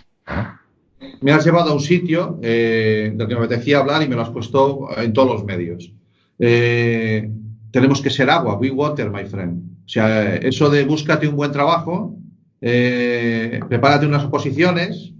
[1.21, 4.21] Me has llevado a un sitio eh, del que me apetecía hablar y me lo
[4.21, 5.93] has puesto en todos los medios.
[6.39, 7.29] Eh,
[7.71, 9.63] tenemos que ser agua, we water, my friend.
[9.85, 12.15] O sea, eso de búscate un buen trabajo,
[12.59, 15.13] prepárate unas oposiciones,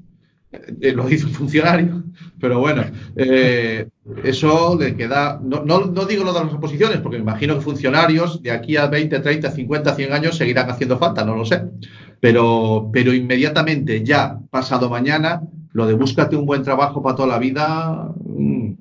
[0.94, 2.04] lo dice un funcionario,
[2.40, 2.84] pero bueno,
[3.16, 3.88] eh,
[4.24, 5.40] eso le queda.
[5.42, 8.88] No, no, digo lo de las oposiciones, porque me imagino que funcionarios de aquí a
[8.88, 11.64] 20, 30, 50, 100 años seguirán haciendo falta, no lo sé.
[12.20, 15.42] Pero, pero inmediatamente, ya pasado mañana,
[15.74, 18.14] lo de búscate un buen trabajo para toda la vida.
[18.26, 18.74] Mm,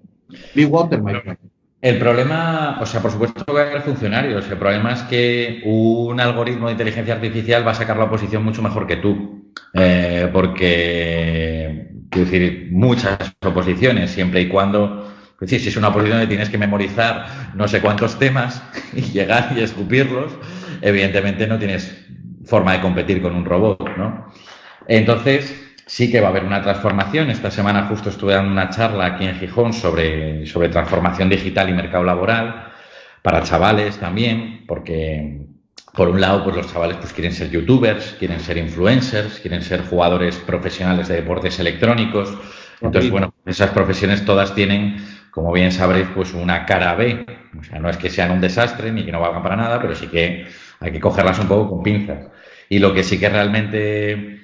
[0.68, 1.02] water,
[1.80, 4.48] El problema, o sea, por supuesto que va a haber funcionarios.
[4.50, 8.62] El problema es que un algoritmo de inteligencia artificial va a sacar la oposición mucho
[8.62, 9.31] mejor que tú.
[9.74, 16.20] Eh, porque Quiero decir, muchas oposiciones, siempre y cuando, es decir, si es una oposición
[16.20, 18.62] que tienes que memorizar no sé cuántos temas
[18.92, 20.30] y llegar y escupirlos,
[20.82, 22.04] evidentemente no tienes
[22.44, 24.26] forma de competir con un robot, ¿no?
[24.88, 27.30] Entonces, sí que va a haber una transformación.
[27.30, 31.72] Esta semana justo estuve dando una charla aquí en Gijón sobre, sobre transformación digital y
[31.72, 32.72] mercado laboral
[33.22, 35.46] para chavales también, porque
[35.92, 39.82] por un lado, pues los chavales pues quieren ser youtubers, quieren ser influencers, quieren ser
[39.82, 42.34] jugadores profesionales de deportes electrónicos.
[42.80, 44.96] Entonces, bueno, esas profesiones todas tienen,
[45.30, 47.26] como bien sabréis, pues una cara B.
[47.58, 49.94] O sea, no es que sean un desastre ni que no valgan para nada, pero
[49.94, 50.46] sí que
[50.80, 52.26] hay que cogerlas un poco con pinzas.
[52.68, 54.41] Y lo que sí que realmente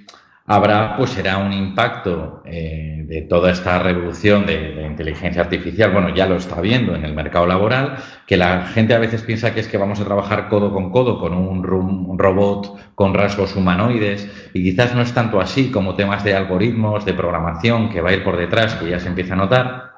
[0.48, 6.26] habrá, pues será un impacto eh, de toda esta revolución de inteligencia artificial, bueno, ya
[6.26, 9.68] lo está viendo en el mercado laboral, que la gente a veces piensa que es
[9.68, 14.94] que vamos a trabajar codo con codo con un robot con rasgos humanoides, y quizás
[14.94, 18.38] no es tanto así como temas de algoritmos, de programación, que va a ir por
[18.38, 19.92] detrás, que ya se empieza a notar.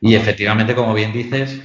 [0.00, 1.60] Y efectivamente, como bien dices,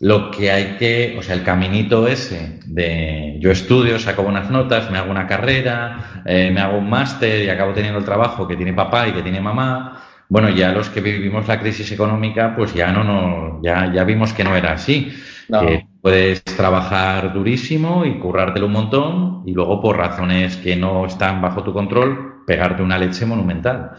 [0.00, 4.90] lo que hay que, o sea, el caminito ese de yo estudio, saco buenas notas,
[4.90, 8.56] me hago una carrera, eh, me hago un máster y acabo teniendo el trabajo que
[8.56, 10.04] tiene papá y que tiene mamá.
[10.28, 14.32] Bueno, ya los que vivimos la crisis económica, pues ya no, no ya, ya vimos
[14.32, 15.12] que no era así.
[15.48, 21.40] Que puedes trabajar durísimo y currártelo un montón y luego por razones que no están
[21.40, 23.92] bajo tu control, pegarte una leche monumental.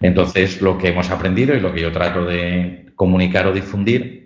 [0.00, 4.25] Entonces, lo que hemos aprendido y lo que yo trato de comunicar o difundir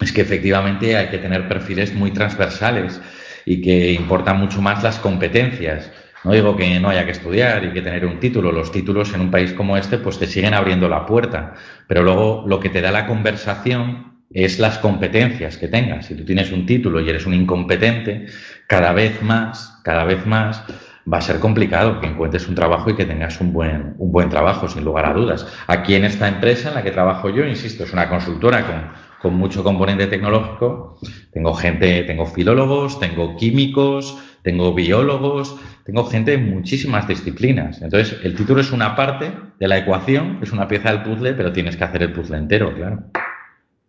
[0.00, 3.00] es que efectivamente hay que tener perfiles muy transversales
[3.44, 5.90] y que importan mucho más las competencias.
[6.24, 8.52] No digo que no haya que estudiar y que tener un título.
[8.52, 11.54] Los títulos en un país como este pues te siguen abriendo la puerta.
[11.86, 16.06] Pero luego lo que te da la conversación es las competencias que tengas.
[16.06, 18.26] Si tú tienes un título y eres un incompetente,
[18.66, 20.64] cada vez más, cada vez más
[21.10, 24.28] va a ser complicado que encuentres un trabajo y que tengas un buen, un buen
[24.28, 25.46] trabajo, sin lugar a dudas.
[25.66, 29.34] Aquí en esta empresa en la que trabajo yo, insisto, es una consultora con con
[29.34, 30.98] mucho componente tecnológico.
[31.32, 37.82] Tengo gente, tengo filólogos, tengo químicos, tengo biólogos, tengo gente de muchísimas disciplinas.
[37.82, 41.52] Entonces, el título es una parte de la ecuación, es una pieza del puzzle, pero
[41.52, 43.04] tienes que hacer el puzzle entero, claro.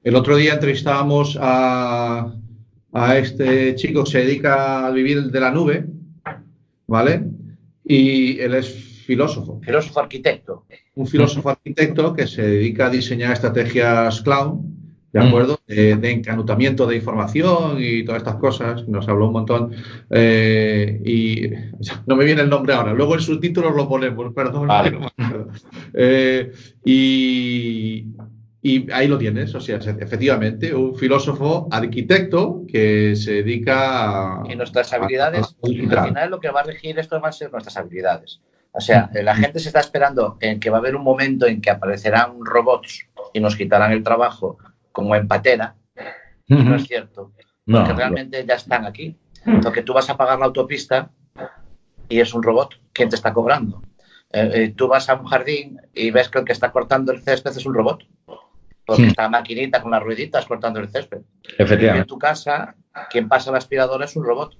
[0.03, 2.33] El otro día entrevistábamos a,
[2.93, 5.85] a este chico que se dedica a vivir de la nube,
[6.87, 7.23] ¿vale?
[7.83, 9.59] Y él es filósofo.
[9.61, 10.65] Filósofo arquitecto.
[10.95, 14.59] Un filósofo arquitecto que se dedica a diseñar estrategias cloud
[15.11, 15.59] ¿de acuerdo?
[15.67, 19.71] De, encanutamiento de información y todas estas cosas, nos habló un montón.
[20.09, 21.49] Eh, y
[22.05, 24.69] no me viene el nombre ahora, luego el subtítulo lo ponemos, perdón.
[25.93, 26.51] Eh,
[26.85, 28.05] y,
[28.61, 34.43] y, ahí lo tienes, o sea, efectivamente, un filósofo arquitecto que se dedica a.
[34.49, 37.77] Y nuestras habilidades, al final lo que va a regir esto van a ser nuestras
[37.77, 38.39] habilidades.
[38.71, 41.59] O sea, la gente se está esperando en que va a haber un momento en
[41.59, 44.57] que aparecerán robots y nos quitarán el trabajo
[44.99, 45.75] como empatera,
[46.47, 47.31] no es cierto,
[47.65, 49.17] porque realmente ya están aquí.
[49.63, 51.11] Porque tú vas a pagar la autopista
[52.09, 53.81] y es un robot quien te está cobrando.
[54.31, 57.21] Eh, eh, tú vas a un jardín y ves que el que está cortando el
[57.21, 58.03] césped es un robot.
[58.85, 61.21] Porque está la maquinita con las rueditas cortando el césped.
[61.57, 62.01] Efectivamente.
[62.01, 62.75] en tu casa,
[63.09, 64.57] quien pasa la aspiradora es un robot.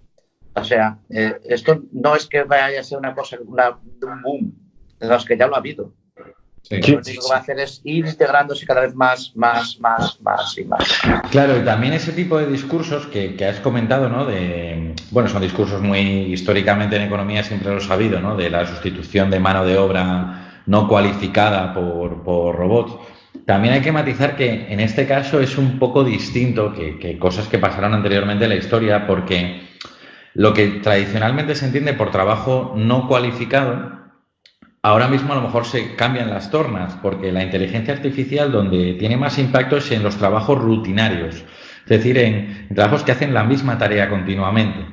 [0.54, 4.54] O sea, eh, esto no es que vaya a ser una cosa, una, un boom,
[5.00, 5.94] es que ya lo ha habido.
[6.70, 10.58] Lo único que va a hacer es ir integrándose cada vez más, más, más, más
[10.58, 11.02] y más.
[11.32, 14.26] Claro, y también ese tipo de discursos que, has comentado, ¿no?
[14.26, 18.36] De, bueno, son discursos muy históricamente en economía siempre lo he sabido, ¿no?
[18.36, 22.94] De la sustitución de mano de obra no cualificada por, por robots.
[23.46, 27.48] También hay que matizar que en este caso es un poco distinto que, que cosas
[27.48, 29.68] que pasaron anteriormente en la historia, porque
[30.36, 33.99] lo que tradicionalmente se entiende por trabajo no cualificado
[34.82, 39.18] ahora mismo a lo mejor se cambian las tornas, porque la inteligencia artificial donde tiene
[39.18, 43.78] más impacto es en los trabajos rutinarios, es decir, en, trabajos que hacen la misma
[43.78, 44.86] tarea continuamente.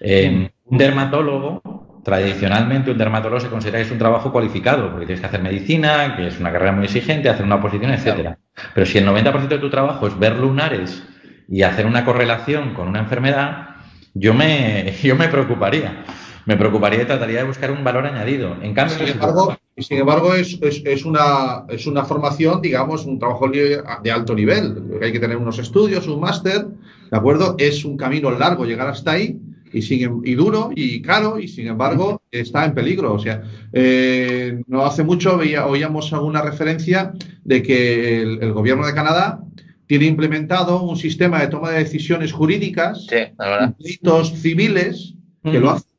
[0.00, 5.26] un dermatólogo, tradicionalmente un dermatólogo se considera que es un trabajo cualificado, porque tienes que
[5.26, 8.38] hacer medicina, que es una carrera muy exigente, hacer una oposición, etcétera.
[8.74, 11.02] Pero si el 90% de tu trabajo es ver lunares
[11.48, 13.68] y hacer una correlación con una enfermedad,
[14.14, 16.04] yo me, yo me preocuparía
[16.46, 18.56] me preocuparía y trataría de buscar un valor añadido.
[18.62, 23.48] En cambio, sin embargo, sin embargo es, es, una, es una formación, digamos, un trabajo
[23.48, 24.98] de alto nivel.
[25.02, 26.66] Hay que tener unos estudios, un máster,
[27.10, 27.54] ¿de acuerdo?
[27.58, 29.38] Es un camino largo llegar hasta ahí
[29.72, 33.14] y, sigue, y duro y caro y sin embargo está en peligro.
[33.14, 37.12] O sea, eh, no hace mucho veía, oíamos alguna referencia
[37.44, 39.40] de que el, gobierno de Canadá
[39.86, 43.98] tiene implementado un sistema de toma de decisiones jurídicas, sí,
[44.36, 45.91] civiles, que lo hace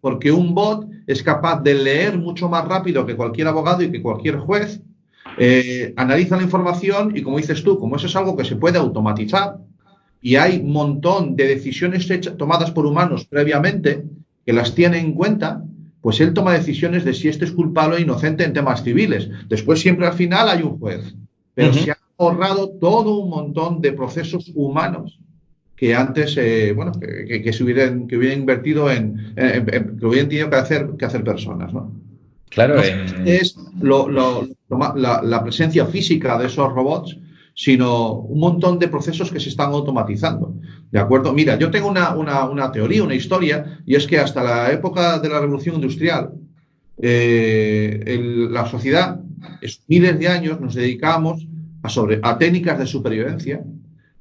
[0.00, 4.02] porque un bot es capaz de leer mucho más rápido que cualquier abogado y que
[4.02, 4.80] cualquier juez,
[5.38, 8.78] eh, analiza la información y como dices tú, como eso es algo que se puede
[8.78, 9.58] automatizar
[10.22, 14.04] y hay un montón de decisiones hechas, tomadas por humanos previamente
[14.44, 15.62] que las tiene en cuenta,
[16.00, 19.28] pues él toma decisiones de si este es culpable o inocente en temas civiles.
[19.48, 21.14] Después siempre al final hay un juez,
[21.54, 25.18] pero se ha ahorrado todo un montón de procesos humanos
[25.76, 30.56] que antes, eh, bueno, que, se hubieran, que hubieran invertido en, que hubieran tenido que
[30.56, 31.92] hacer, que hacer personas, ¿no?
[32.48, 37.18] Claro, es la, presencia física de esos robots,
[37.54, 40.54] sino un montón de procesos que se están automatizando.
[40.90, 41.34] ¿De acuerdo?
[41.34, 45.28] Mira, yo tengo una, una, teoría, una historia, y es que hasta la época de
[45.28, 46.32] la revolución industrial,
[47.02, 49.20] eh, el- la sociedad,
[49.60, 51.46] es- miles de años nos dedicamos
[51.82, 53.62] a, sobre, a técnicas de supervivencia,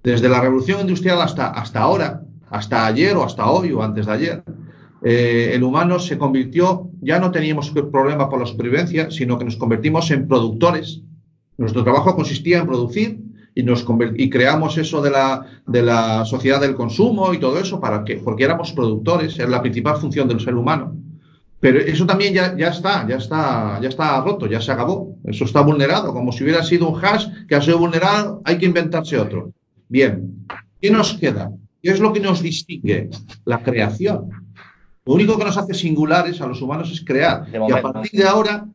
[0.05, 4.11] desde la revolución industrial hasta, hasta ahora, hasta ayer o hasta hoy o antes de
[4.11, 4.43] ayer.
[5.03, 9.57] eh, el humano se convirtió, ya no teníamos problema por la supervivencia, sino que nos
[9.57, 11.01] convertimos en productores.
[11.57, 13.19] Nuestro trabajo consistía en producir
[13.55, 13.83] y, nos
[14.15, 18.73] y creamos eso de la, sociedad del consumo y todo eso para que, porque éramos
[18.73, 20.95] productores, era la principal función del ser humano.
[21.59, 25.17] Pero eso también ya, ya está, ya está, ya está roto, ya se acabó.
[25.23, 28.67] Eso está vulnerado, como si hubiera sido un hash que ha sido vulnerado, hay que
[28.67, 29.54] inventarse otro.
[29.89, 30.45] Bien,
[30.81, 31.51] ¿qué nos queda?
[31.81, 33.09] ¿Qué es lo que nos distingue?
[33.45, 34.29] La creación.
[35.05, 37.45] Lo único que nos hace singulares a los humanos es crear.
[37.69, 38.65] Y a partir de ahora,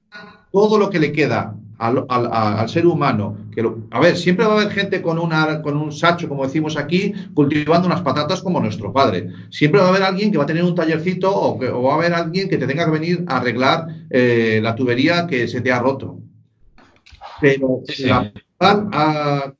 [0.52, 4.16] todo lo que le queda al, al- a- al ser humano, que lo- a ver,
[4.16, 8.02] siempre va a haber gente con, una, con un sacho, como decimos aquí, cultivando unas
[8.02, 9.28] patatas como nuestro padre.
[9.50, 11.94] Siempre va a haber alguien que va a tener un tallercito o, que- o va
[11.94, 15.60] a haber alguien que te tenga que venir a arreglar eh, la tubería que se
[15.62, 16.18] te ha roto.
[17.40, 19.52] Pero Sí, la principal ah,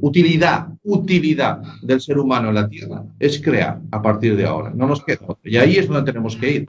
[0.00, 4.70] utilidad, utilidad del ser humano en la Tierra es crear a partir de ahora.
[4.74, 5.20] No nos queda.
[5.42, 6.68] Y ahí es donde tenemos que ir.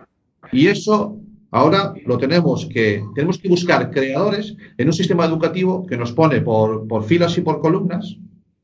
[0.51, 1.17] Y eso
[1.51, 6.41] ahora lo tenemos que, tenemos que buscar creadores en un sistema educativo que nos pone
[6.41, 8.17] por, por filas y por columnas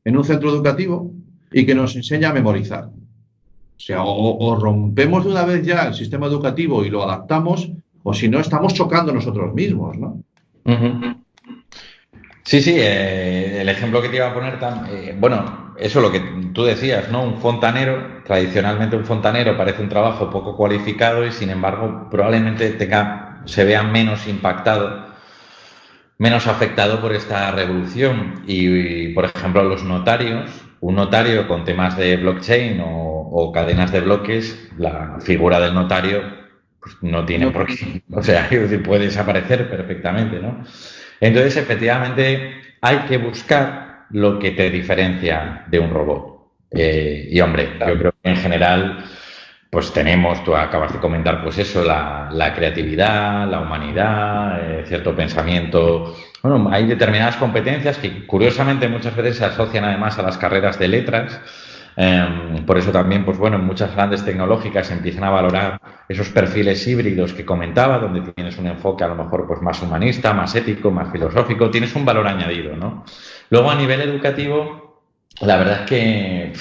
[0.04, 1.12] en un centro educativo
[1.52, 2.84] y que nos enseña a memorizar.
[2.84, 7.70] O sea, o, rompemos de una vez ya el sistema educativo y lo adaptamos,
[8.04, 10.22] o si no, estamos chocando nosotros mismos, ¿no?
[12.44, 16.10] Sí, sí, eh, el ejemplo que te iba a poner, tam- eh, bueno, eso lo
[16.10, 16.20] que
[16.52, 17.22] tú decías, ¿no?
[17.22, 23.42] Un fontanero, tradicionalmente un fontanero parece un trabajo poco cualificado y sin embargo probablemente tenga,
[23.46, 25.06] se vea menos impactado,
[26.18, 28.42] menos afectado por esta revolución.
[28.46, 30.50] Y, por ejemplo, los notarios,
[30.80, 36.22] un notario con temas de blockchain o, o cadenas de bloques, la figura del notario
[36.80, 38.48] pues, no tiene por qué, o sea,
[38.84, 40.64] puede desaparecer perfectamente, ¿no?
[41.22, 46.50] Entonces, efectivamente, hay que buscar lo que te diferencia de un robot.
[46.72, 49.04] Eh, y hombre, yo creo que en general,
[49.70, 55.14] pues tenemos, tú acabas de comentar, pues eso, la, la creatividad, la humanidad, eh, cierto
[55.14, 56.16] pensamiento.
[56.42, 60.88] Bueno, hay determinadas competencias que curiosamente muchas veces se asocian además a las carreras de
[60.88, 61.40] letras.
[61.96, 66.86] Eh, por eso también, pues bueno, en muchas grandes tecnológicas empiezan a valorar esos perfiles
[66.86, 70.90] híbridos que comentaba, donde tienes un enfoque a lo mejor pues más humanista, más ético,
[70.90, 73.04] más filosófico, tienes un valor añadido, ¿no?
[73.50, 75.02] Luego a nivel educativo,
[75.40, 76.52] la verdad es que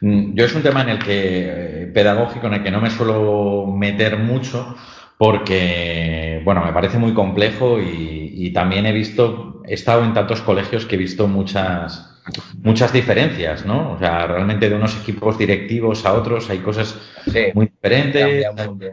[0.00, 2.90] mm, yo es un tema en el que eh, pedagógico en el que no me
[2.90, 4.76] suelo meter mucho
[5.18, 10.84] porque, bueno, me parece muy complejo y también he visto, he estado en tantos colegios
[10.84, 12.15] que he visto muchas
[12.62, 13.92] muchas diferencias, ¿no?
[13.92, 18.44] O sea, realmente de unos equipos directivos a otros hay cosas Sí, muy diferentes.
[18.44, 18.86] cambia un mundo.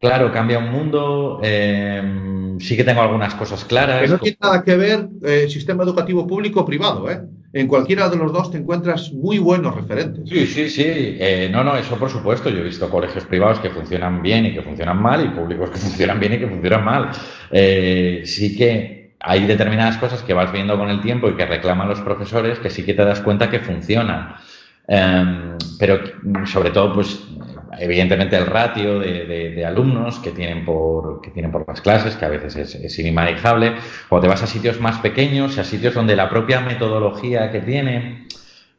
[0.00, 1.40] Claro, cambia un mundo.
[1.44, 2.02] eh,
[2.58, 4.02] sí que tengo algunas cosas claras.
[4.02, 7.20] Que no tiene nada que ver eh, sistema educativo público o privado, ¿eh?
[7.54, 10.28] En cualquiera de los dos te encuentras muy buenos referentes.
[10.28, 10.82] Sí, sí, sí.
[10.86, 12.48] Eh, no, no, eso por supuesto.
[12.50, 15.76] Yo he visto colegios privados que funcionan bien y que funcionan mal y públicos que
[15.86, 17.10] funcionan bien y que funcionan mal.
[17.50, 21.88] Eh, sí que hay determinadas cosas que vas viendo con el tiempo y que reclaman
[21.88, 24.34] los profesores que sí que te das cuenta que funcionan.
[24.88, 26.00] Eh, pero
[26.46, 27.22] sobre todo, pues
[27.78, 32.28] evidentemente el ratio de, alumnos que tienen, por, que tienen por las clases, que a
[32.28, 32.98] veces es, es
[34.08, 38.26] o te vas a sitios más pequeños, a sitios donde la propia metodología que tienen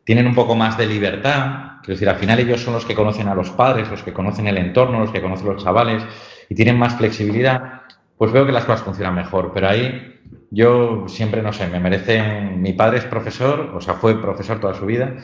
[0.03, 3.29] tienen un poco más de libertad, quiero decir, al final ellos son los que conocen
[3.29, 6.03] a los padres, los que conocen el entorno, los que conocen los chavales
[6.49, 7.83] y tienen más flexibilidad,
[8.17, 10.12] pues veo que las cosas funcionan mejor, pero ahí
[10.51, 14.73] yo siempre, no sé, me merecen, mi padre es profesor, o sea, fue profesor toda
[14.73, 15.15] su vida,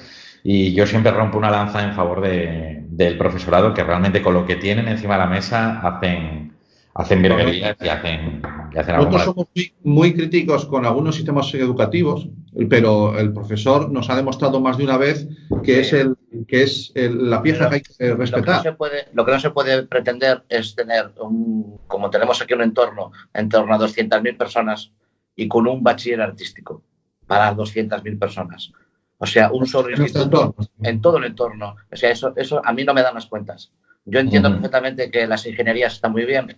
[0.43, 4.45] y yo siempre rompo una lanza en favor de- del profesorado, que realmente con lo
[4.45, 6.53] que tienen encima de la mesa hacen,
[6.95, 8.41] hacen virguerías y hacen,
[8.73, 12.27] y hacen algo Nosotros somos muy, muy críticos con algunos sistemas educativos,
[12.69, 15.27] pero el profesor nos ha demostrado más de una vez
[15.63, 16.15] que es, el,
[16.47, 18.63] que es el- la pieza que hay que Lo que, no respetar.
[18.63, 22.62] se puede, lo que no se puede pretender es tener, un, como tenemos aquí un
[22.63, 24.91] entorno, en torno a 200.000 personas
[25.40, 26.83] y con un bachiller artístico
[27.25, 28.73] para 200.000 personas.
[29.17, 31.77] O sea, un solo En nuestro instituto en todo el entorno.
[31.90, 33.71] O sea, eso, eso a mí no me dan las cuentas.
[34.04, 34.58] Yo entiendo Ujú.
[34.58, 36.58] perfectamente que las ingenierías están muy bien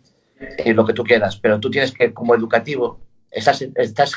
[0.66, 4.14] y lo que tú quieras, pero tú tienes que, como educativo, estás, estás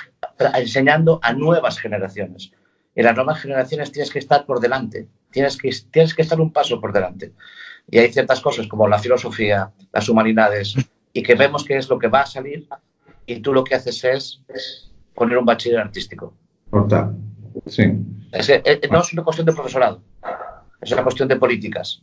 [0.54, 2.52] enseñando a nuevas generaciones.
[2.94, 6.54] Y las nuevas generaciones tienes que estar por delante, tienes que, tienes que estar un
[6.54, 7.34] paso por delante.
[7.90, 10.74] Y hay ciertas cosas como la filosofía, las humanidades,
[11.12, 12.66] y que vemos que es lo que va a salir,
[13.26, 16.34] y tú lo que haces es poner un bachiller artístico.
[16.70, 17.12] Cortar.
[17.66, 17.84] Sí.
[18.32, 20.02] Es que, eh, no es una cuestión de profesorado,
[20.80, 22.02] es una cuestión de políticas.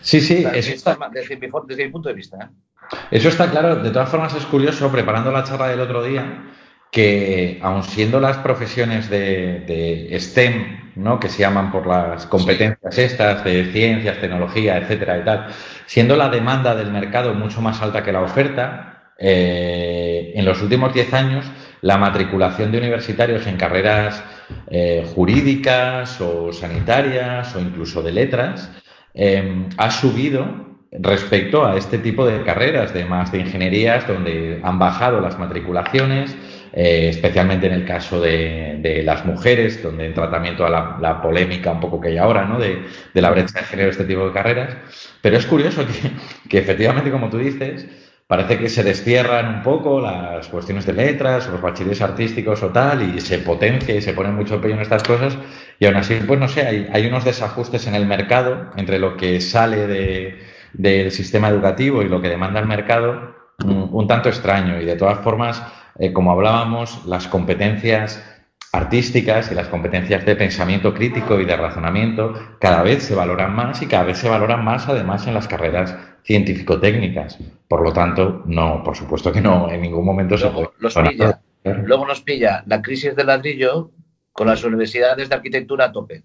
[0.00, 2.38] Sí, sí, Desde, eso está, desde mi, desde mi punto de vista.
[2.38, 2.96] ¿eh?
[3.10, 3.76] eso está claro.
[3.76, 6.52] De todas formas, es curioso, preparando la charla del otro día,
[6.92, 11.20] que aun siendo las profesiones de, de STEM, ¿no?
[11.20, 15.48] que se llaman por las competencias estas de ciencias, tecnología, etcétera y tal,
[15.86, 18.89] siendo la demanda del mercado mucho más alta que la oferta,
[19.20, 21.46] eh, en los últimos 10 años
[21.82, 24.22] la matriculación de universitarios en carreras
[24.70, 28.70] eh, jurídicas o sanitarias o incluso de letras
[29.14, 34.78] eh, ha subido respecto a este tipo de carreras, de más de ingenierías, donde han
[34.78, 36.36] bajado las matriculaciones,
[36.72, 41.70] eh, especialmente en el caso de, las mujeres, donde en tratamiento a la, la, polémica
[41.70, 42.58] un poco que hay ahora, ¿no?
[42.58, 42.82] De,
[43.14, 44.76] de la brecha de género, este tipo de carreras.
[45.22, 46.10] Pero es curioso que,
[46.48, 47.86] que efectivamente, como tú dices,
[48.30, 53.02] parece que se destierran un poco las cuestiones de letras los bachilleres artísticos o tal,
[53.02, 55.36] y se potencia y se pone mucho empeño en estas cosas,
[55.80, 59.40] y aún así, pues no sé, hay, unos desajustes en el mercado entre lo que
[59.40, 60.38] sale de,
[60.74, 64.94] del sistema educativo y lo que demanda el mercado, un, un tanto extraño, y de
[64.94, 65.60] todas formas,
[65.98, 68.24] eh, como hablábamos, las competencias
[68.72, 73.82] artísticas y las competencias de pensamiento crítico y de razonamiento cada vez se valoran más
[73.82, 77.38] y cada vez se valoran más además en las carreras científico-técnicas.
[77.66, 81.10] Por lo tanto, no, por supuesto que no, en ningún momento luego, se puede.
[81.10, 83.90] Pilla, luego nos pilla la crisis del ladrillo
[84.32, 86.22] con las universidades de arquitectura a tope.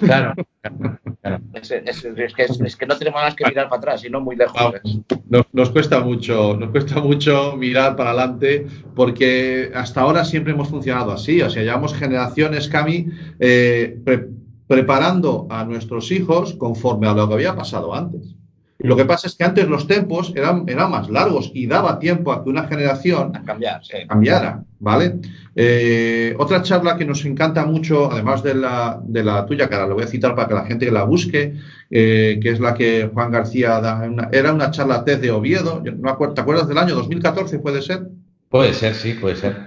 [0.00, 0.34] Claro.
[1.20, 1.40] claro.
[1.52, 4.36] Es, es, es, que, es, que, no tenemos más que mirar para atrás, sino muy
[4.36, 4.74] lejos.
[5.28, 10.68] Nos, nos, cuesta mucho, nos cuesta mucho mirar para adelante porque hasta ahora siempre hemos
[10.68, 11.42] funcionado así.
[11.42, 13.08] O sea, llevamos generaciones, Cami,
[13.38, 14.28] eh, pre
[14.66, 18.34] preparando a nuestros hijos conforme a lo que había pasado antes.
[18.84, 22.32] Lo que pasa es que antes los tiempos eran, eran más largos y daba tiempo
[22.32, 23.96] a que una generación a cambiar, sí.
[24.06, 25.20] cambiara, ¿vale?
[25.56, 29.86] Eh, otra charla que nos encanta mucho, además de la, de la tuya, que ahora
[29.86, 31.54] lo voy a citar para que la gente la busque,
[31.90, 35.82] eh, que es la que Juan García da, una, era una charla TED de Oviedo,
[35.82, 38.08] ¿te acuerdas del año 2014, puede ser?
[38.50, 39.66] Puede ser, sí, puede ser.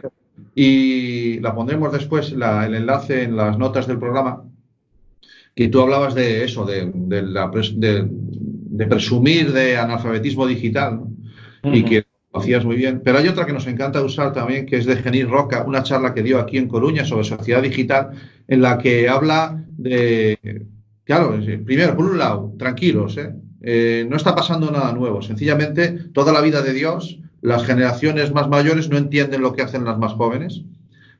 [0.53, 4.43] Y la pondremos después, la, el enlace en las notas del programa,
[5.55, 7.49] que tú hablabas de eso, de, de la...
[7.75, 8.07] De,
[8.77, 11.01] de presumir de analfabetismo digital ¿no?
[11.01, 11.77] uh -huh.
[11.77, 13.01] y que lo hacías muy bien.
[13.03, 16.13] Pero hay otra que nos encanta usar también, que es de Genís Roca, una charla
[16.13, 18.11] que dio aquí en Coruña sobre sociedad digital,
[18.47, 20.37] en la que habla de,
[21.03, 23.33] claro, primero, por un lado, tranquilos, ¿eh?
[23.61, 28.47] Eh, no está pasando nada nuevo, sencillamente toda la vida de Dios, las generaciones más
[28.47, 30.61] mayores no entienden lo que hacen las más jóvenes.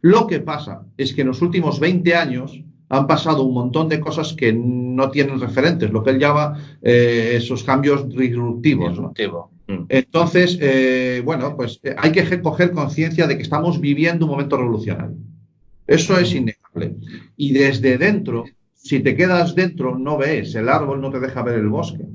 [0.01, 3.99] Lo que pasa es que en los últimos 20 años han pasado un montón de
[3.99, 4.53] cosas que
[4.97, 8.89] no tienen referentes, lo que él llama eh, esos cambios disruptivos.
[8.89, 9.51] Disruptivo.
[9.67, 9.85] ¿no?
[9.89, 14.57] Entonces, eh, bueno, pues eh, hay que coger conciencia de que estamos viviendo un momento
[14.57, 15.17] revolucionario.
[15.85, 16.95] Eso es innegable.
[17.35, 21.59] Y desde dentro, si te quedas dentro, no ves, el árbol no te deja ver
[21.59, 22.05] el bosque.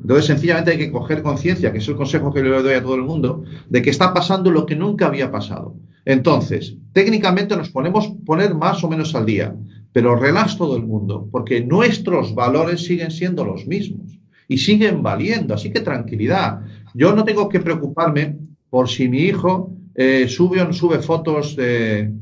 [0.00, 2.94] Entonces, sencillamente hay que coger conciencia, que es el consejo que le doy a todo
[2.94, 5.76] el mundo, de que está pasando lo que nunca había pasado.
[6.06, 9.54] Entonces, técnicamente nos ponemos poner más o menos al día
[9.92, 14.18] pero relax todo el mundo, porque nuestros valores siguen siendo los mismos
[14.48, 16.60] y siguen valiendo, así que tranquilidad.
[16.94, 18.36] Yo no tengo que preocuparme
[18.68, 22.12] por si mi hijo eh, sube o no sube fotos de...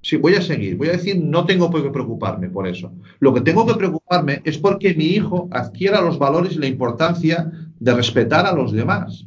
[0.00, 2.92] Sí, voy a seguir, voy a decir, no tengo por qué preocuparme por eso.
[3.18, 7.50] Lo que tengo que preocuparme es porque mi hijo adquiera los valores y la importancia
[7.80, 9.26] de respetar a los demás.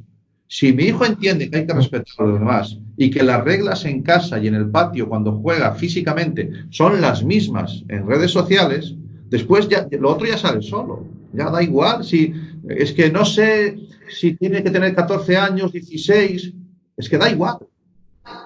[0.53, 3.85] Si mi hijo entiende que hay que respetar a los demás y que las reglas
[3.85, 8.93] en casa y en el patio cuando juega físicamente son las mismas en redes sociales,
[9.29, 11.07] después ya lo otro ya sale solo.
[11.31, 12.33] Ya da igual si
[12.67, 13.77] es que no sé
[14.09, 16.53] si tiene que tener 14 años, 16,
[16.97, 17.59] es que da igual.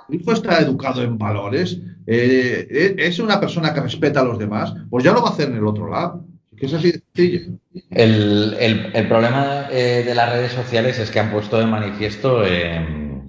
[0.08, 4.76] Mi hijo está educado en valores, eh, es una persona que respeta a los demás,
[4.92, 6.24] pues ya lo va a hacer en el otro lado.
[6.58, 7.58] Es así de sencillo.
[7.92, 13.24] El, problema eh, de las redes sociales es que han puesto de manifiesto eh,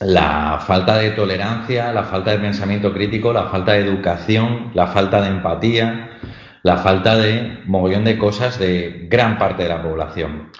[0.00, 5.20] la falta de tolerancia, la falta de pensamiento crítico, la falta de educación, la falta
[5.20, 6.18] de empatía,
[6.62, 10.50] la falta de mogollón de cosas de gran parte de la población.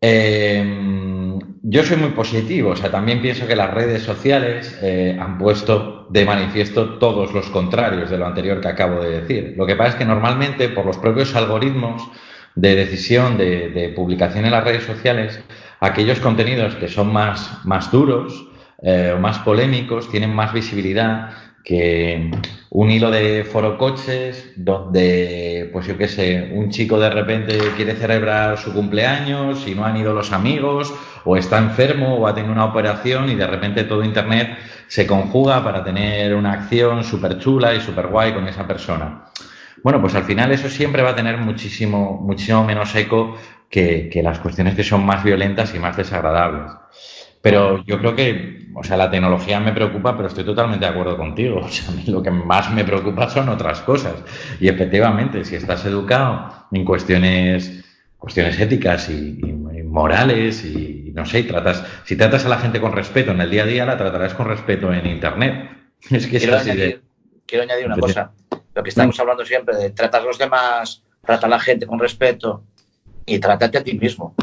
[0.00, 5.38] Eh, yo soy muy positivo, o sea, también pienso que las redes sociales eh, han
[5.38, 9.54] puesto de manifiesto todos los contrarios de lo anterior que acabo de decir.
[9.56, 12.08] Lo que pasa es que normalmente por los propios algoritmos
[12.54, 15.40] de decisión de, publicación en las redes sociales,
[15.80, 18.48] aquellos contenidos que son más, más duros
[18.80, 21.30] eh, más polémicos tienen más visibilidad
[21.68, 22.30] que
[22.70, 28.56] un hilo de forocoches donde, pues yo qué sé, un chico de repente quiere celebrar
[28.56, 30.94] su cumpleaños y no han ido los amigos,
[31.26, 34.56] o está enfermo o ha tenido una operación y de repente todo Internet
[34.86, 39.26] se conjuga para tener una acción súper chula y súper guay con esa persona.
[39.82, 43.36] Bueno, pues al final eso siempre va a tener muchísimo, muchísimo menos eco
[43.68, 46.72] que, que las cuestiones que son más violentas y más desagradables.
[47.42, 51.16] Pero yo creo que, o sea, la tecnología me preocupa, pero estoy totalmente de acuerdo
[51.16, 51.60] contigo.
[51.64, 54.14] O sea, a mí lo que más me preocupa son otras cosas.
[54.60, 57.84] Y efectivamente, si estás educado en cuestiones,
[58.16, 62.80] cuestiones éticas y, y morales y no sé, y tratas, si tratas a la gente
[62.80, 65.70] con respeto en el día a día, la tratarás con respeto en internet.
[66.10, 66.70] Es que es Quiero de.
[66.70, 67.02] añadir,
[67.44, 68.30] quiero añadir una cosa.
[68.74, 71.98] Lo que estamos hablando siempre de tratar a los demás, trata a la gente con
[71.98, 72.62] respeto
[73.26, 74.36] y trátate a ti mismo.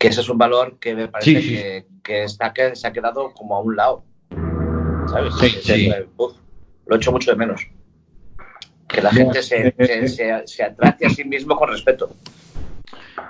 [0.00, 1.54] Que ese es un valor que me parece Sí, sí.
[1.56, 4.02] Que, que está que se ha quedado como a un lado.
[5.12, 5.34] ¿Sabes?
[5.38, 5.92] Sí, sí.
[6.16, 6.32] uf,
[6.86, 7.60] lo echo mucho de menos.
[8.88, 12.16] Que la gente se, se, se- se trate a sí mismo con respeto.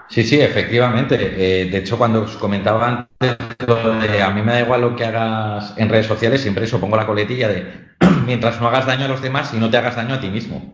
[0.09, 1.17] Sí, sí, efectivamente.
[1.21, 4.95] Eh, de hecho, cuando os comentaba antes lo de a mí me da igual lo
[4.95, 7.67] que hagas en redes sociales, siempre eso pongo la coletilla de
[8.27, 10.73] mientras no hagas daño a los demás y no te hagas daño a ti mismo.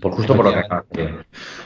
[0.00, 1.14] Por justo por lo que acabas de,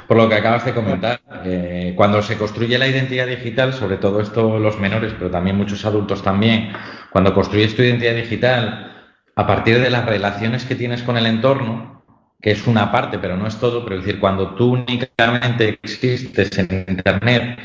[0.06, 1.20] por lo que acabas de comentar.
[1.44, 5.84] Eh, cuando se construye la identidad digital, sobre todo esto los menores, pero también muchos
[5.84, 6.72] adultos también,
[7.10, 8.92] cuando construyes tu identidad digital
[9.34, 12.04] a partir de las relaciones que tienes con el entorno,
[12.40, 16.58] que es una parte, pero no es todo, pero es decir, cuando tú únicamente existes
[16.58, 17.58] en Internet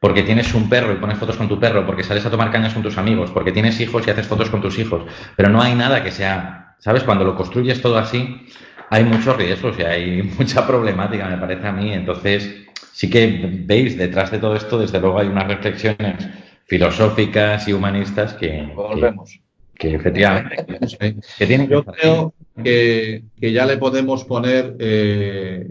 [0.00, 2.74] porque tienes un perro y pones fotos con tu perro, porque sales a tomar cañas
[2.74, 5.02] con tus amigos, porque tienes hijos y haces fotos con tus hijos,
[5.36, 7.02] pero no hay nada que sea, ¿sabes?
[7.02, 8.46] Cuando lo construyes todo así,
[8.90, 11.92] hay muchos riesgos y hay mucha problemática, me parece a mí.
[11.92, 16.26] Entonces, sí que veis detrás de todo esto, desde luego hay unas reflexiones
[16.66, 19.40] filosóficas y humanistas que, Volvemos.
[19.74, 20.66] que, que efectivamente
[21.38, 25.68] que tienen Yo creo que, que ya le podemos poner eh,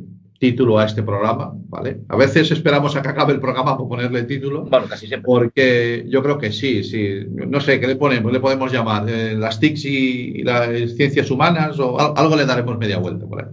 [0.52, 2.02] título a este programa, ¿vale?
[2.10, 5.26] A veces esperamos a que acabe el programa por ponerle título, Bueno, casi siempre.
[5.26, 7.26] porque yo creo que sí, sí.
[7.48, 8.32] No sé, ¿qué le ponemos?
[8.32, 9.06] ¿Le podemos llamar?
[9.10, 11.80] Eh, ¿Las TICs y, y las ciencias humanas?
[11.80, 13.50] O al- algo le daremos media vuelta por ahí.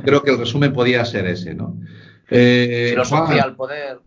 [0.04, 1.76] Creo que el resumen podía ser ese, ¿no?
[2.30, 3.98] Eh, Filosofía al poder.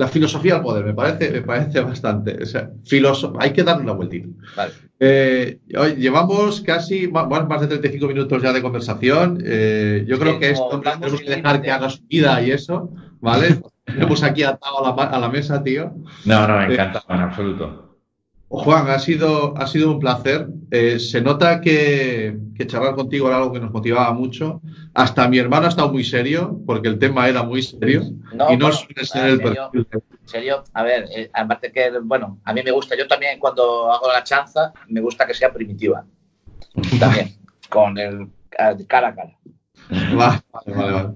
[0.00, 2.42] La filosofía al poder, me parece, me parece bastante.
[2.42, 4.28] O sea, filoso- hay que darle una vueltita.
[4.56, 4.72] Vale.
[4.98, 9.42] Eh, hoy llevamos casi bueno, más de 35 minutos ya de conversación.
[9.44, 12.90] Eh, yo creo que esto tenemos que dejar que haga su vida y eso,
[13.20, 13.60] ¿vale?
[13.84, 15.92] Tenemos aquí atado a la, a la mesa, tío.
[16.24, 17.89] No, no, encantado, en absoluto.
[18.52, 20.48] Juan, ha sido, ha sido un placer.
[20.72, 24.60] Eh, se nota que, que charlar contigo era algo que nos motivaba mucho.
[24.92, 28.02] Hasta mi hermano ha estado muy serio, porque el tema era muy serio.
[28.34, 29.86] No, y no bueno, suele ser el perfil.
[29.92, 33.92] En serio, a ver, eh, aparte que, bueno, a mí me gusta, yo también cuando
[33.92, 36.04] hago la chanza, me gusta que sea primitiva.
[36.98, 37.36] También,
[37.68, 38.28] con el
[38.88, 39.38] cara a cara.
[39.90, 41.08] Vale, vale, vale.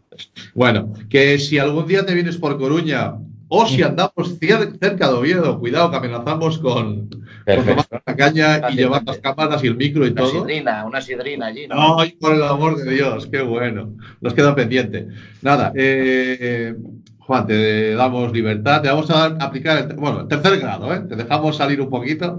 [0.55, 3.15] Bueno, que si algún día te vienes por Coruña
[3.57, 7.09] o si andamos cerca de Oviedo, cuidado que amenazamos con,
[7.45, 10.31] tomar la caña y llevar las cámaras y el micro y Una todo.
[10.33, 12.01] sidrina, una sidrina allí, ¿no?
[12.01, 13.95] Ay, por el amor de Dios, qué bueno.
[14.21, 15.09] Nos queda pendiente.
[15.43, 16.75] Nada, eh,
[17.21, 21.01] Juan, te damos libertad, te vamos a aplicar el, bueno, el tercer grado, ¿eh?
[21.09, 22.39] Te dejamos salir un poquito.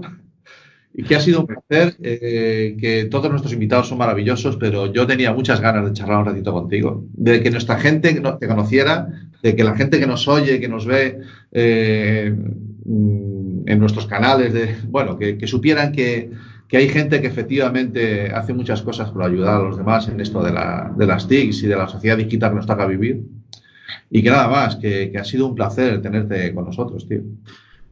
[0.98, 5.06] Y que ha sido un placer, eh, que todos nuestros invitados son maravillosos, pero yo
[5.06, 9.06] tenía muchas ganas de charlar un ratito contigo, de que nuestra gente te conociera,
[9.42, 11.18] de que la gente que nos oye, que nos ve
[11.52, 12.34] eh,
[12.86, 16.30] mm, en nuestros canales, de, bueno, que, que supieran que,
[16.66, 20.42] que hay gente que efectivamente hace muchas cosas por ayudar a los demás en esto
[20.42, 23.22] de, la, de las TICs y de la sociedad digital que nos toca vivir.
[24.10, 27.20] Y que nada más, que, que ha sido un placer tenerte con nosotros, tío.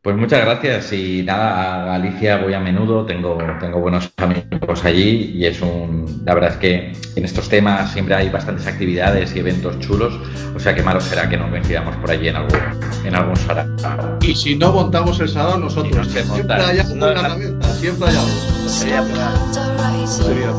[0.05, 5.33] Pues muchas gracias y nada, a Galicia voy a menudo, tengo, tengo buenos amigos allí
[5.35, 9.39] y es un, la verdad es que en estos temas siempre hay bastantes actividades y
[9.39, 10.13] eventos chulos,
[10.55, 12.61] o sea que malo será que no coincidamos por allí en algún,
[13.03, 14.19] en algún sarao.
[14.21, 17.29] Y si no montamos el salón nosotros, no siempre hay algo No, en la no.
[17.29, 18.69] cabeza, siempre hay algo.
[18.69, 20.07] Sería pena.
[20.07, 20.53] Sería,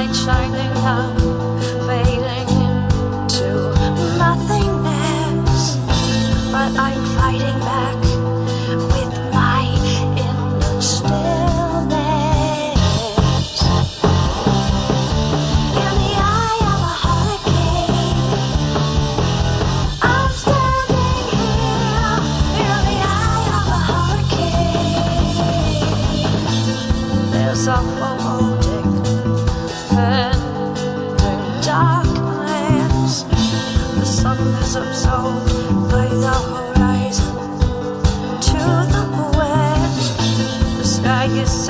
[0.00, 0.49] light shine.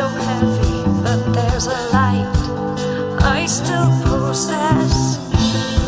[0.00, 2.24] So heavy, but there's a light
[3.20, 5.16] I still possess.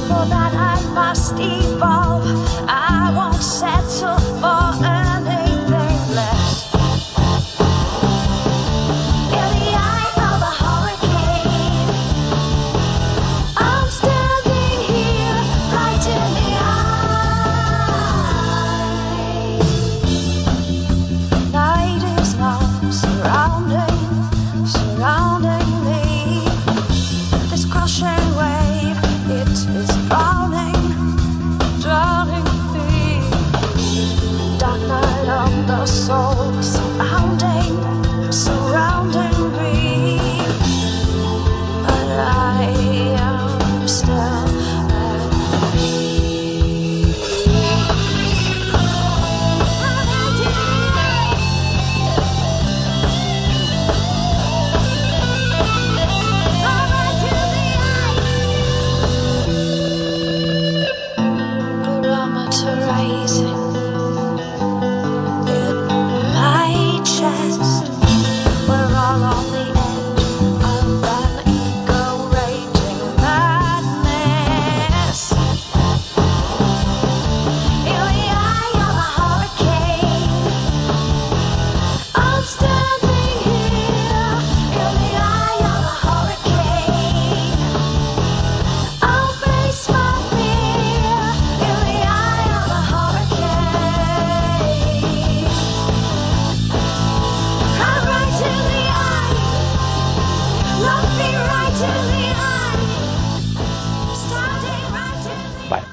[0.09, 2.02] For that I must evolve.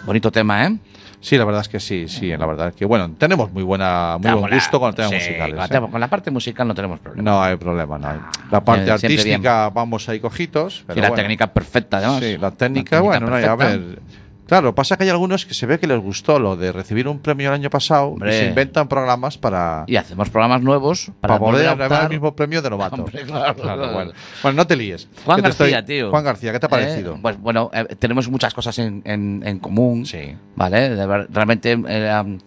[0.09, 0.75] Bonito tema, ¿eh?
[1.21, 4.17] Sí, la verdad es que sí, sí, la verdad es que bueno, tenemos muy buena,
[4.19, 5.89] muy buen gusto con el tema sí, musical.
[5.91, 7.29] Con, la parte musical no tenemos problema.
[7.29, 8.19] No hay problema, no hay.
[8.49, 10.83] La parte Eh, artística vamos ahí cogitos.
[10.87, 11.21] Pero y la bueno.
[11.21, 12.21] técnica perfecta, además.
[12.21, 13.99] Sí, la técnica, La técnica bueno, no, a ver.
[14.49, 17.19] Claro, pasa que hay algunos que se ve que les gustó lo de recibir un
[17.19, 18.35] premio el año pasado Hombre.
[18.35, 22.35] y se inventan programas para, Y hacemos programas nuevos para, para poder ganar el mismo
[22.35, 22.95] premio de novato.
[22.95, 23.93] Hombre, claro, claro.
[23.93, 24.11] bueno.
[24.43, 25.07] Bueno, no te líes.
[25.23, 26.09] Juan García, estoy- tío.
[26.09, 27.17] Juan García, ¿qué te ha Eh, parecido?
[27.21, 30.05] pues bueno, eh, tenemos muchas cosas en, en- en común.
[30.05, 30.35] Sí.
[30.55, 30.89] ¿Vale?
[30.89, 32.39] De realmente eh, um,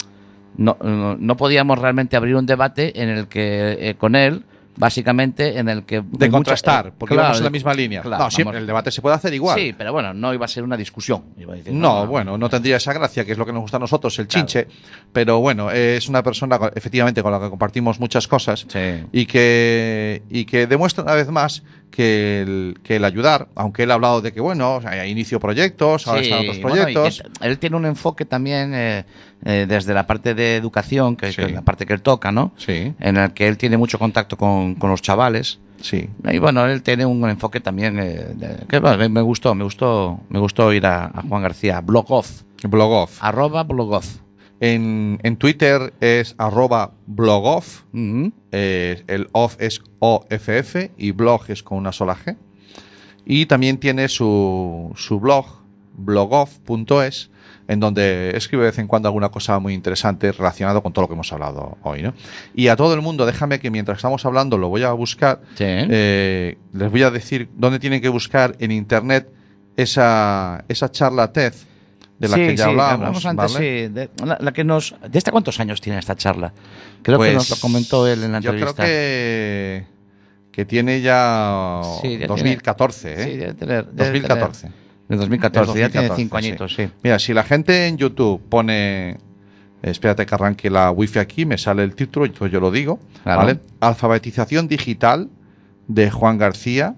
[0.56, 0.76] no,
[1.18, 4.42] no- podíamos realmente abrir un debate en el que con él,
[4.76, 5.96] básicamente, en el que.
[5.96, 8.02] de mucha- contrastar, eh, porque claro, vamos en la misma línea.
[8.02, 9.58] claro, no, siempre el debate se puede hacer igual.
[9.58, 11.24] Sí, pero bueno, no iba a ser una discusión.
[11.38, 13.76] iba a decir, No, bueno, no tendría esa gracia, que es lo que nos gusta
[13.76, 14.46] a nosotros, el Claro.
[14.46, 14.68] chinche.
[15.12, 19.04] Pero bueno, es una persona efectivamente con la que compartimos muchas cosas Sí.
[19.12, 23.90] y que y que demuestra una vez más que el, que el ayudar, aunque él
[23.90, 27.22] ha hablado de que bueno, inicio proyectos, ahora Sí, están otros proyectos.
[27.42, 29.04] él tiene un enfoque también eh,
[29.44, 31.36] eh, desde la parte de educación, que, Sí.
[31.36, 32.52] que es la parte que él toca, ¿no?
[32.56, 35.58] Sí, En el que él tiene mucho contacto con, con los chavales.
[35.80, 36.08] sí.
[36.30, 40.20] Y bueno, él tiene un enfoque también eh, de- que bueno, me, gustó, me gustó,
[40.28, 43.18] me gustó ir a, a Juan García, blogoff, Blogoff.
[43.22, 44.18] arroba blogoff.
[44.60, 47.82] En, en Twitter es arroba blogoff,
[48.52, 52.36] eh, el off es OFF y blog es con una sola G.
[53.24, 55.46] Y también tiene su, su blog,
[55.94, 57.30] blogoff.es,
[57.72, 61.08] en donde escribe de vez en cuando alguna cosa muy interesante relacionado con todo lo
[61.08, 62.02] que hemos hablado hoy.
[62.02, 62.14] ¿no?
[62.54, 65.40] Y a todo el mundo, déjame que mientras estamos hablando lo voy a buscar.
[65.56, 65.64] Sí.
[65.66, 69.28] Eh, les voy a decir dónde tienen que buscar en internet
[69.76, 71.54] esa, esa charla TED
[72.18, 73.24] de la Sí, que ya sí, hablábamos.
[73.24, 73.86] hablamos antes, ¿vale?
[73.88, 76.52] sí, de, la, la que nos, ¿De esta cuántos años tiene esta charla?
[77.02, 78.84] Creo que Pues, nos lo comentó él en la Yo creo entrevista.
[78.84, 79.84] que,
[80.52, 83.36] que tiene ya, Sí, ya 2014, Sí, ¿eh?
[83.38, 84.60] debe tener- debe 2014.
[84.68, 84.81] tener-
[85.16, 86.46] De 2014, ya tiene 2014, cinco sí.
[86.46, 86.88] añitos, sí.
[87.02, 89.18] Mira, si la gente en YouTube pone.
[89.82, 93.00] Espérate que arranque la wifi aquí, me sale el título, entonces yo lo digo.
[93.24, 93.40] Claro.
[93.40, 93.58] ¿vale?
[93.80, 95.28] Alfabetización digital
[95.88, 96.94] de Juan García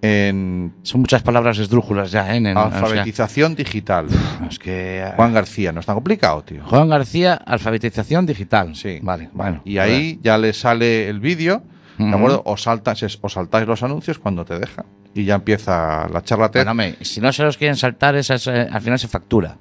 [0.00, 2.36] en Son muchas palabras esdrújulas ya, ¿eh?
[2.36, 4.06] En- en- o sea, alfabetización digital.
[4.50, 5.00] es que...
[5.00, 6.62] eh, Juan García, no es tan complicado, tío.
[6.64, 8.74] Juan García, alfabetización digital.
[8.74, 8.98] Sí.
[9.02, 9.62] Vale, bueno.
[9.64, 11.62] Y ahí ya le sale el vídeo,
[11.98, 12.42] ¿de acuerdo?
[12.44, 14.84] O saltas, o saltáis los anuncios cuando te deja.
[15.14, 16.64] Y ya empieza la charla TED.
[16.66, 19.56] Bueno, si no se los quieren saltar, esas, eh, al final se factura.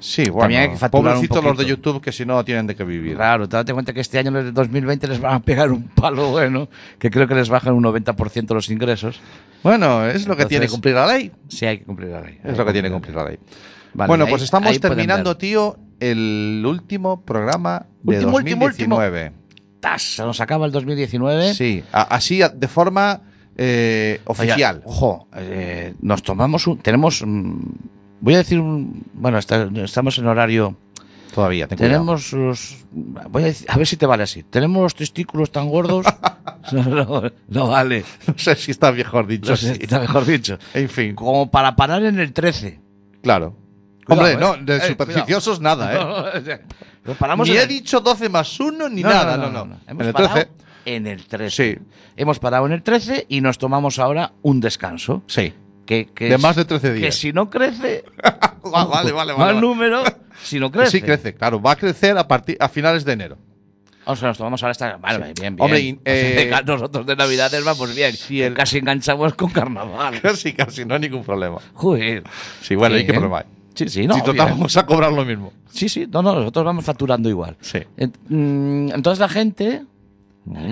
[0.00, 1.64] Sí, bueno, También hay que facturar un pobrecitos los de.
[1.64, 3.16] YouTube que si no tienen de qué vivir.
[3.16, 5.84] Claro, te date cuenta que este año, en el 2020, les van a pegar un
[5.88, 6.68] palo bueno,
[6.98, 9.18] que creo que les bajan un 90% los ingresos.
[9.62, 11.32] Bueno, es lo que tiene que cumplir la ley.
[11.48, 12.38] Sí, hay que cumplir la ley.
[12.44, 13.38] Es lo que tiene que cumplir la ley.
[13.94, 18.96] Vale, bueno, ahí- pues estamos terminando, tío, el último programa de Último, último, último.
[19.84, 19.96] 2019.
[19.96, 20.02] ¡Tas!
[20.16, 21.54] Se nos acaba el 2019.
[21.54, 23.20] Sí, así de forma
[23.56, 24.76] eh, oficial.
[24.78, 26.78] Oye, ojo, eh, nos tomamos un.
[26.78, 27.22] Tenemos.
[27.24, 27.60] mm,
[28.20, 29.04] voy a decir un.
[29.14, 30.76] Bueno, está- estamos en horario.
[31.34, 31.94] Todavía, ten cuidado.
[31.94, 32.84] Tenemos los.
[32.92, 34.42] Voy a, decir- a ver si te vale así.
[34.44, 36.06] Tenemos los testículos tan gordos.
[36.72, 38.04] no, no, no vale.
[38.26, 39.80] No sé si está mejor dicho No sé, así.
[39.82, 40.58] está mejor dicho.
[40.74, 42.80] En fin, Como para parar en el 13.
[43.22, 43.56] claro.
[44.06, 44.64] Hombre, Cuidado, no, ¿eh?
[44.64, 46.60] de Eh, supersticiosos nada, ¿eh?
[47.04, 49.78] Lo paramos Ni he el- dicho 12 más 1 ni nada, no, no.
[49.86, 50.50] Hemos En el parado 13,
[50.86, 51.74] en el 13.
[51.74, 51.78] sí,
[52.16, 55.22] Hemos parado en el 13 y nos tomamos ahora un descanso.
[55.26, 55.52] sí.
[55.86, 57.14] Que, que De es- más de 13 Que días.
[57.14, 59.34] si no crece, Va- vale, vale, mal vale.
[59.36, 59.60] vale.
[59.60, 60.02] número,
[60.42, 60.92] si no Que crece.
[60.92, 61.60] Sí crece, claro.
[61.60, 63.36] Va a crecer a, partir, a finales de enero.
[64.06, 64.96] O sea, nos tomamos ahora esta.
[64.96, 65.56] Vale, bien, bien.
[65.58, 68.14] Hombre, y, eh, nosotros de Navidades vamos bien.
[68.14, 70.22] si el- Casi enganchamos con carnaval.
[70.22, 71.58] Casi, casi, no hay ningún problema.
[71.74, 72.22] Joder.
[72.62, 73.14] Sí, bueno, ¿y Sí, qué ¿eh?
[73.16, 73.44] problema hay?
[73.74, 74.14] Sí, sí, no.
[74.14, 75.52] si total vamos a cobrar lo mismo.
[75.70, 77.56] Sí, sí, no, no, nosotros vamos facturando igual.
[77.60, 77.80] Sí.
[78.28, 79.82] Mm, Entonces la gente.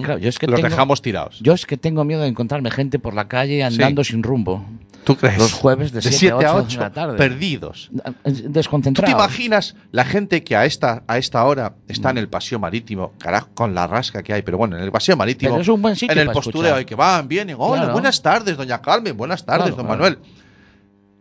[0.03, 1.39] Claro, yo es que Los tengo, dejamos tirados.
[1.41, 4.65] Yo es que tengo miedo de encontrarme gente por la calle andando sin rumbo.
[5.05, 5.39] ¿Tú crees?
[5.39, 7.17] Los jueves de 7 a 8 de la tarde.
[7.17, 7.91] perdidos.
[7.91, 9.13] ¿Tú te Desconcentrados.
[9.13, 13.49] imaginas la gente que a esta, a esta hora está en el paseo marítimo, carajo,
[13.55, 15.97] con la rasca que hay, pero bueno, en el paseo marítimo, Pero es un buen
[15.97, 16.83] sitio en el postureo, escuchar.
[16.83, 17.93] y que van, vienen, hola, Claro.
[17.95, 19.89] buenas tardes, doña Carmen, buenas tardes, Claro, don.
[19.89, 20.19] Manuel.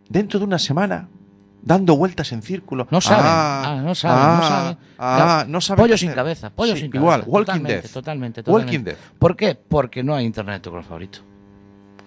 [0.10, 1.08] Dentro de una semana,
[1.64, 2.88] dando vueltas en círculo.
[2.92, 3.26] No saben.
[3.28, 4.78] Ah, Ah, no saben, no ah, saben.
[5.00, 6.16] ah, no saben Pollo sin hacer.
[6.16, 7.04] cabeza, pollo Sí, sin cabeza.
[7.04, 7.92] Igual, Walking totalmente, Dead.
[7.92, 8.92] Totalmente, Walking totalmente.
[8.92, 9.00] Dead.
[9.20, 9.56] ¿Por qué?
[9.56, 11.20] Porque no hay internet en tu color favorito.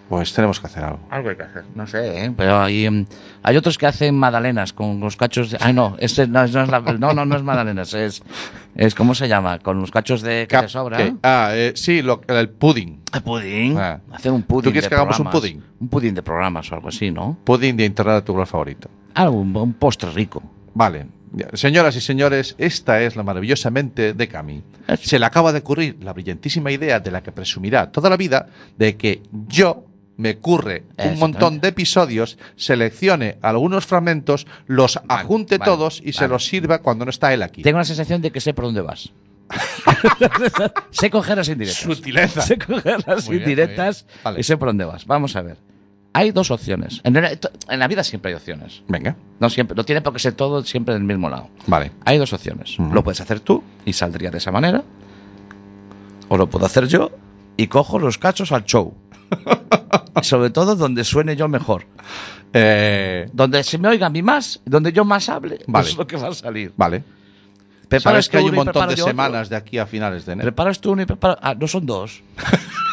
[0.07, 0.99] Pues tenemos que hacer algo.
[1.09, 1.63] Algo hay que hacer.
[1.73, 2.31] No sé, ¿eh?
[2.37, 3.07] pero hay, em,
[3.41, 5.57] hay otros que hacen magdalenas con los cachos de...
[5.59, 8.21] Ay, no, este no, es- no es la- no, no, no es magdalenas, es,
[8.75, 8.93] es...
[8.93, 9.57] ¿Cómo se llama?
[9.57, 10.97] Con los cachos de que te sobra.
[10.97, 11.17] Cupcake.
[11.23, 13.01] Ah, eh, sí, lo- el pudding.
[13.11, 13.77] El pudín.
[13.79, 13.99] Ah.
[14.11, 15.41] Hacer un pudín ¿Tú quieres de que hagamos un programas.
[15.41, 15.63] pudín?
[15.79, 17.39] Un pudín de programas o algo así, ¿no?
[17.43, 18.89] Pudding de internet de tu color favorito.
[19.15, 20.43] Algo, un, postre rico.
[20.73, 21.07] Vale.
[21.53, 24.63] Señoras y señores, esta es la maravillosa mente de Cami.
[25.01, 28.47] Se le acaba de ocurrir la brillantísima idea de la que presumirá toda la vida
[28.77, 29.85] de que yo
[30.17, 36.27] me curre un montón de episodios, seleccione algunos fragmentos, los adjunte vale, todos y se
[36.27, 37.63] los sirva cuando no está él aquí.
[37.63, 39.11] Tengo la sensación de que sé por dónde vas.
[40.91, 41.83] sé coger las indirectas.
[41.83, 42.41] Sutileza.
[42.41, 44.39] Sé coger las Muy indirectas bien.
[44.39, 45.05] Y sé por dónde vas.
[45.05, 45.57] Vamos a ver.
[46.17, 47.01] Hay dos opciones.
[47.03, 47.31] En, la-
[47.69, 48.81] en la vida siempre hay opciones.
[48.87, 51.49] Venga, No siempre, no tiene por qué ser todo siempre del mismo lado.
[51.67, 51.91] vale.
[52.05, 52.77] Hay dos opciones.
[52.79, 54.83] Lo puedes hacer tú y saldría de esa manera.
[56.29, 57.11] O lo puedo hacer yo
[57.57, 58.93] y cojo los cachos al show.
[60.21, 61.85] Sobre todo donde suene yo mejor.
[62.53, 65.89] Eh, Donde se me oiga a mí más, donde yo más hable, Vale.
[65.89, 66.71] es lo que va a salir.
[66.77, 67.03] vale.
[67.89, 69.05] Preparas Sabes que hay un montón de otro.
[69.05, 70.45] semanas de aquí a finales de enero.
[70.47, 71.37] Preparas tú uno y preparo.
[71.41, 72.23] Ah, no son dos.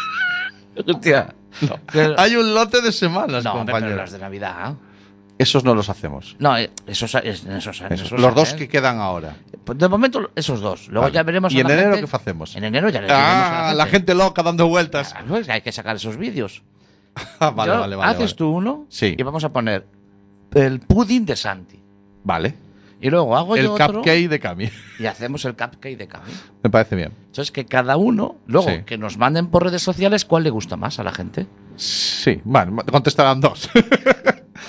[0.87, 1.35] Hostia.
[2.16, 3.97] Hay un lote de semanas, no, hombre, pero compañero.
[3.97, 4.75] las de Navidad.
[5.39, 6.37] Esos no los hacemos.
[6.39, 7.91] No, esos, es- esos, Esos.
[7.91, 9.35] esos los dos que quedan ahora.
[9.64, 10.89] Pues de momento, esos dos.
[10.89, 11.14] Luego Vale.
[11.14, 11.53] ya veremos.
[11.53, 12.55] ¿Y en enero gente- qué hacemos?
[12.57, 15.12] En enero ya le diremos a Ah, la gente loca dando vueltas.
[15.12, 16.62] Claro, es que hay que sacar esos vídeos.
[17.41, 18.11] Ah, vale, Yo- vale, vale.
[18.11, 18.35] Haces vale.
[18.37, 19.14] tú uno Sí.
[19.18, 19.87] y vamos a poner
[20.55, 21.83] el pudding de Santi.
[22.25, 22.55] Vale.
[23.03, 24.70] Y luego hago El yo otro cupcake de Cami.
[24.98, 26.32] y hacemos el cupcake de Cami.
[26.62, 27.12] Me parece bien.
[27.26, 28.82] Entonces que cada uno, luego Sí.
[28.86, 31.46] que nos manden por redes sociales cuál le gusta más a la gente.
[31.76, 33.68] Sí, bueno, contestarán dos.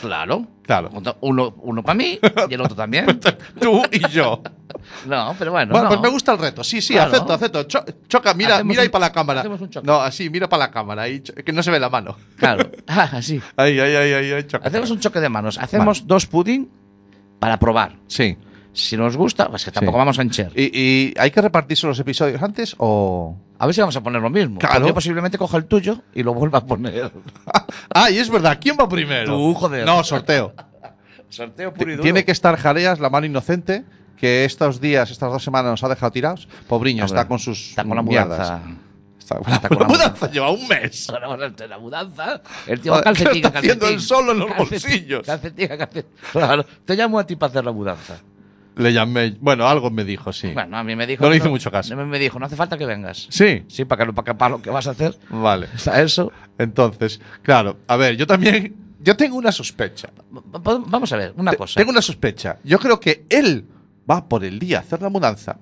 [0.02, 0.48] Claro.
[0.64, 0.90] claro.
[1.22, 2.20] Uno, uno para mí
[2.50, 3.06] y el otro también.
[3.60, 4.42] Tú y yo.
[5.08, 5.72] No, pero bueno.
[5.72, 5.90] bueno, no.
[5.90, 6.62] pues me gusta el reto.
[6.64, 7.12] Sí, sí, Claro.
[7.14, 7.64] acepto, acepto.
[7.64, 9.40] Cho- choca, mira, Hacemos mira ahí un- para la cámara.
[9.42, 9.86] hacemos un choque.
[9.88, 11.04] No, así, mira para la cámara.
[11.04, 12.18] Ahí, que no se ve la mano.
[12.38, 12.70] Claro.
[12.88, 13.40] Ah, así.
[13.56, 14.68] Ahí, ahí, ahí, ahí, ahí, choca.
[14.68, 15.58] Hacemos un choque de manos.
[15.58, 16.70] Hacemos dos pudding
[17.44, 17.98] para probar.
[18.08, 18.38] Sí.
[18.72, 20.00] Si nos gusta, pues que tampoco Sí.
[20.00, 20.52] vamos a encher.
[20.56, 23.36] ¿Y, y hay que repartirse los episodios antes o...?
[23.60, 24.60] A ver si vamos a poner lo mismo.
[24.60, 24.88] Claro.
[24.88, 27.12] Yo posiblemente coja el tuyo y lo vuelva a poner.
[27.94, 28.58] Ah, y es verdad.
[28.62, 29.26] ¿Quién va primero?
[29.36, 29.86] Tú, joder.
[29.86, 30.54] No, sorteo.
[31.30, 32.04] Sorteo puro y duro.
[32.04, 33.84] Tiene que estar Jareas, la mano inocente,
[34.18, 36.48] que estos días, estas dos semanas nos ha dejado tirados.
[36.68, 38.62] Pobriño, está con sus Está con la mierdas.
[39.24, 41.10] Está, Está con la mudanza lleva un mes.
[41.10, 42.42] Ahora vamos a hacer la mudanza.
[42.68, 43.72] El tío Joder, calcetín, ¿qué está calcetín.
[43.72, 45.26] haciendo él solo en los Calcetín, bolsillos?
[45.26, 46.06] Calcetín, calcetín.
[46.32, 48.18] Claro, te llamo a ti para hacer la mudanza.
[48.76, 49.36] Le llamé.
[49.40, 50.52] Bueno, algo me dijo, sí.
[50.52, 51.24] Bueno, a mí me dijo.
[51.24, 51.96] No le hice mucho caso.
[51.96, 53.28] Me dijo, no hace falta que vengas.
[53.30, 53.64] Sí.
[53.68, 55.16] Sí, para, que, para, para lo que vas a hacer.
[55.30, 55.68] Vale.
[55.76, 56.32] O sea, eso.
[56.58, 58.76] Entonces, claro, a ver, yo también.
[59.00, 60.10] Yo tengo una sospecha.
[60.36, 61.80] Va- va- Vamos a ver, una cosa.
[61.80, 62.58] Tengo una sospecha.
[62.64, 63.68] Yo creo que él
[64.10, 65.58] va por el día a hacer la mudanza.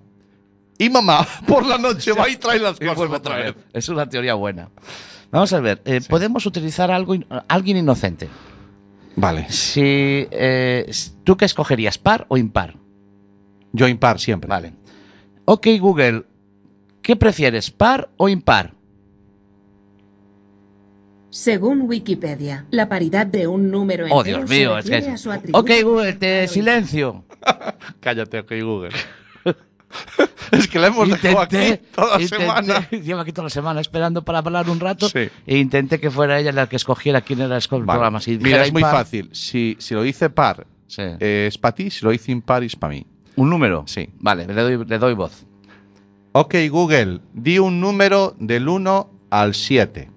[0.84, 3.56] Y mamá, por la noche, va y trae las cosas vuelve otra vez.
[3.74, 4.70] Es una teoría buena.
[5.32, 8.28] Vamos a ver, eh, podemos utilizar algo, in- alguien inocente.
[9.16, 9.46] Vale.
[9.52, 9.82] Si,
[10.32, 10.90] eh,
[11.24, 12.78] ¿Tú qué escogerías, par o impar?
[13.74, 14.48] Yo impar siempre.
[14.50, 14.74] Vale.
[15.46, 16.24] Ok, Google,
[17.04, 18.74] ¿qué prefieres, par o impar?
[21.30, 25.12] Según Wikipedia, la paridad de un número Oh, entero Dios mío, se es que...
[25.12, 27.24] a su atributo Ok, Google, te silencio.
[28.02, 28.90] Cállate, ok, Google.
[30.52, 31.58] es que la hemos dejado aquí
[31.94, 32.90] toda la intenté- semana.
[32.92, 35.10] Lleva aquí toda la semana esperando para hablar un rato.
[35.10, 35.30] Sí.
[35.46, 37.86] E intenté que fuera ella la que escogiera quién era el Vale.
[37.86, 38.20] programa.
[38.22, 39.30] Si Mira, es muy fácil.
[39.34, 41.02] Si, si lo dice par, Sí.
[41.20, 41.90] eh, es para ti.
[41.90, 43.06] Si lo dice impar, es para mí.
[43.36, 43.84] ¿Un número?
[43.88, 44.10] Sí.
[44.20, 45.46] Vale, le doy, le doy voz.
[46.34, 50.10] Ok, Google, di un número del 1 al 7.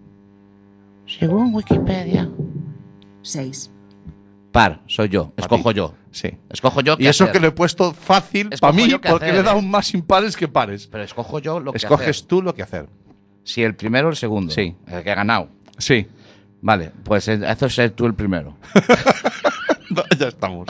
[1.07, 2.29] Según Wikipedia.
[3.23, 3.71] 6.
[4.55, 5.31] Par, soy yo.
[5.31, 5.79] Pa' Escojo ti.
[5.79, 5.95] yo.
[6.13, 6.31] Sí.
[6.49, 6.95] Escojo yo.
[7.01, 7.33] Y eso hacer.
[7.33, 9.63] que lo he puesto fácil para mí, porque hacer, le he dado eh.
[9.63, 10.87] más impares que pares.
[10.87, 12.29] Pero escojo yo lo que Escoges hacer.
[12.29, 12.87] tú lo que hacer.
[13.43, 14.55] Si el primero o el segundo.
[14.55, 14.77] Sí.
[14.87, 15.49] El que ha ganado.
[15.77, 16.07] Sí.
[16.61, 18.57] Vale, pues eh, haces ser tú el primero.
[19.91, 20.67] No, ya estamos.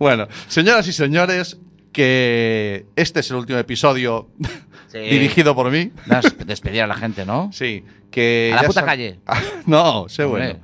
[0.00, 1.58] Bueno, señoras y señores,
[1.92, 4.28] que este es el último episodio
[4.88, 4.98] Sí.
[4.98, 5.92] dirigido por mí.
[6.06, 7.50] Das- Despedir a la gente, ¿no?
[7.52, 9.20] Sí, que A la puta calle.
[9.66, 10.58] no, sé bueno.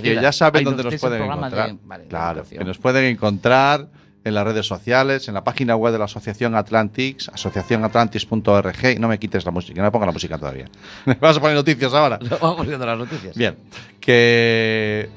[0.00, 1.74] Que ya saben Ay, dónde ¿no nos pueden de- encontrar.
[1.84, 3.88] vale, claro, que nos pueden encontrar
[4.26, 8.92] en las redes sociales, en la página web de la Asociación Atlantics, asociacionatlantics.org.
[8.96, 10.66] Y no me quites la música, no me ponga la música todavía.
[11.04, 12.18] ¿Me vas a poner noticias ahora?
[12.40, 13.36] Vamos viendo las noticias.
[13.36, 13.56] Bien,
[14.00, 15.10] que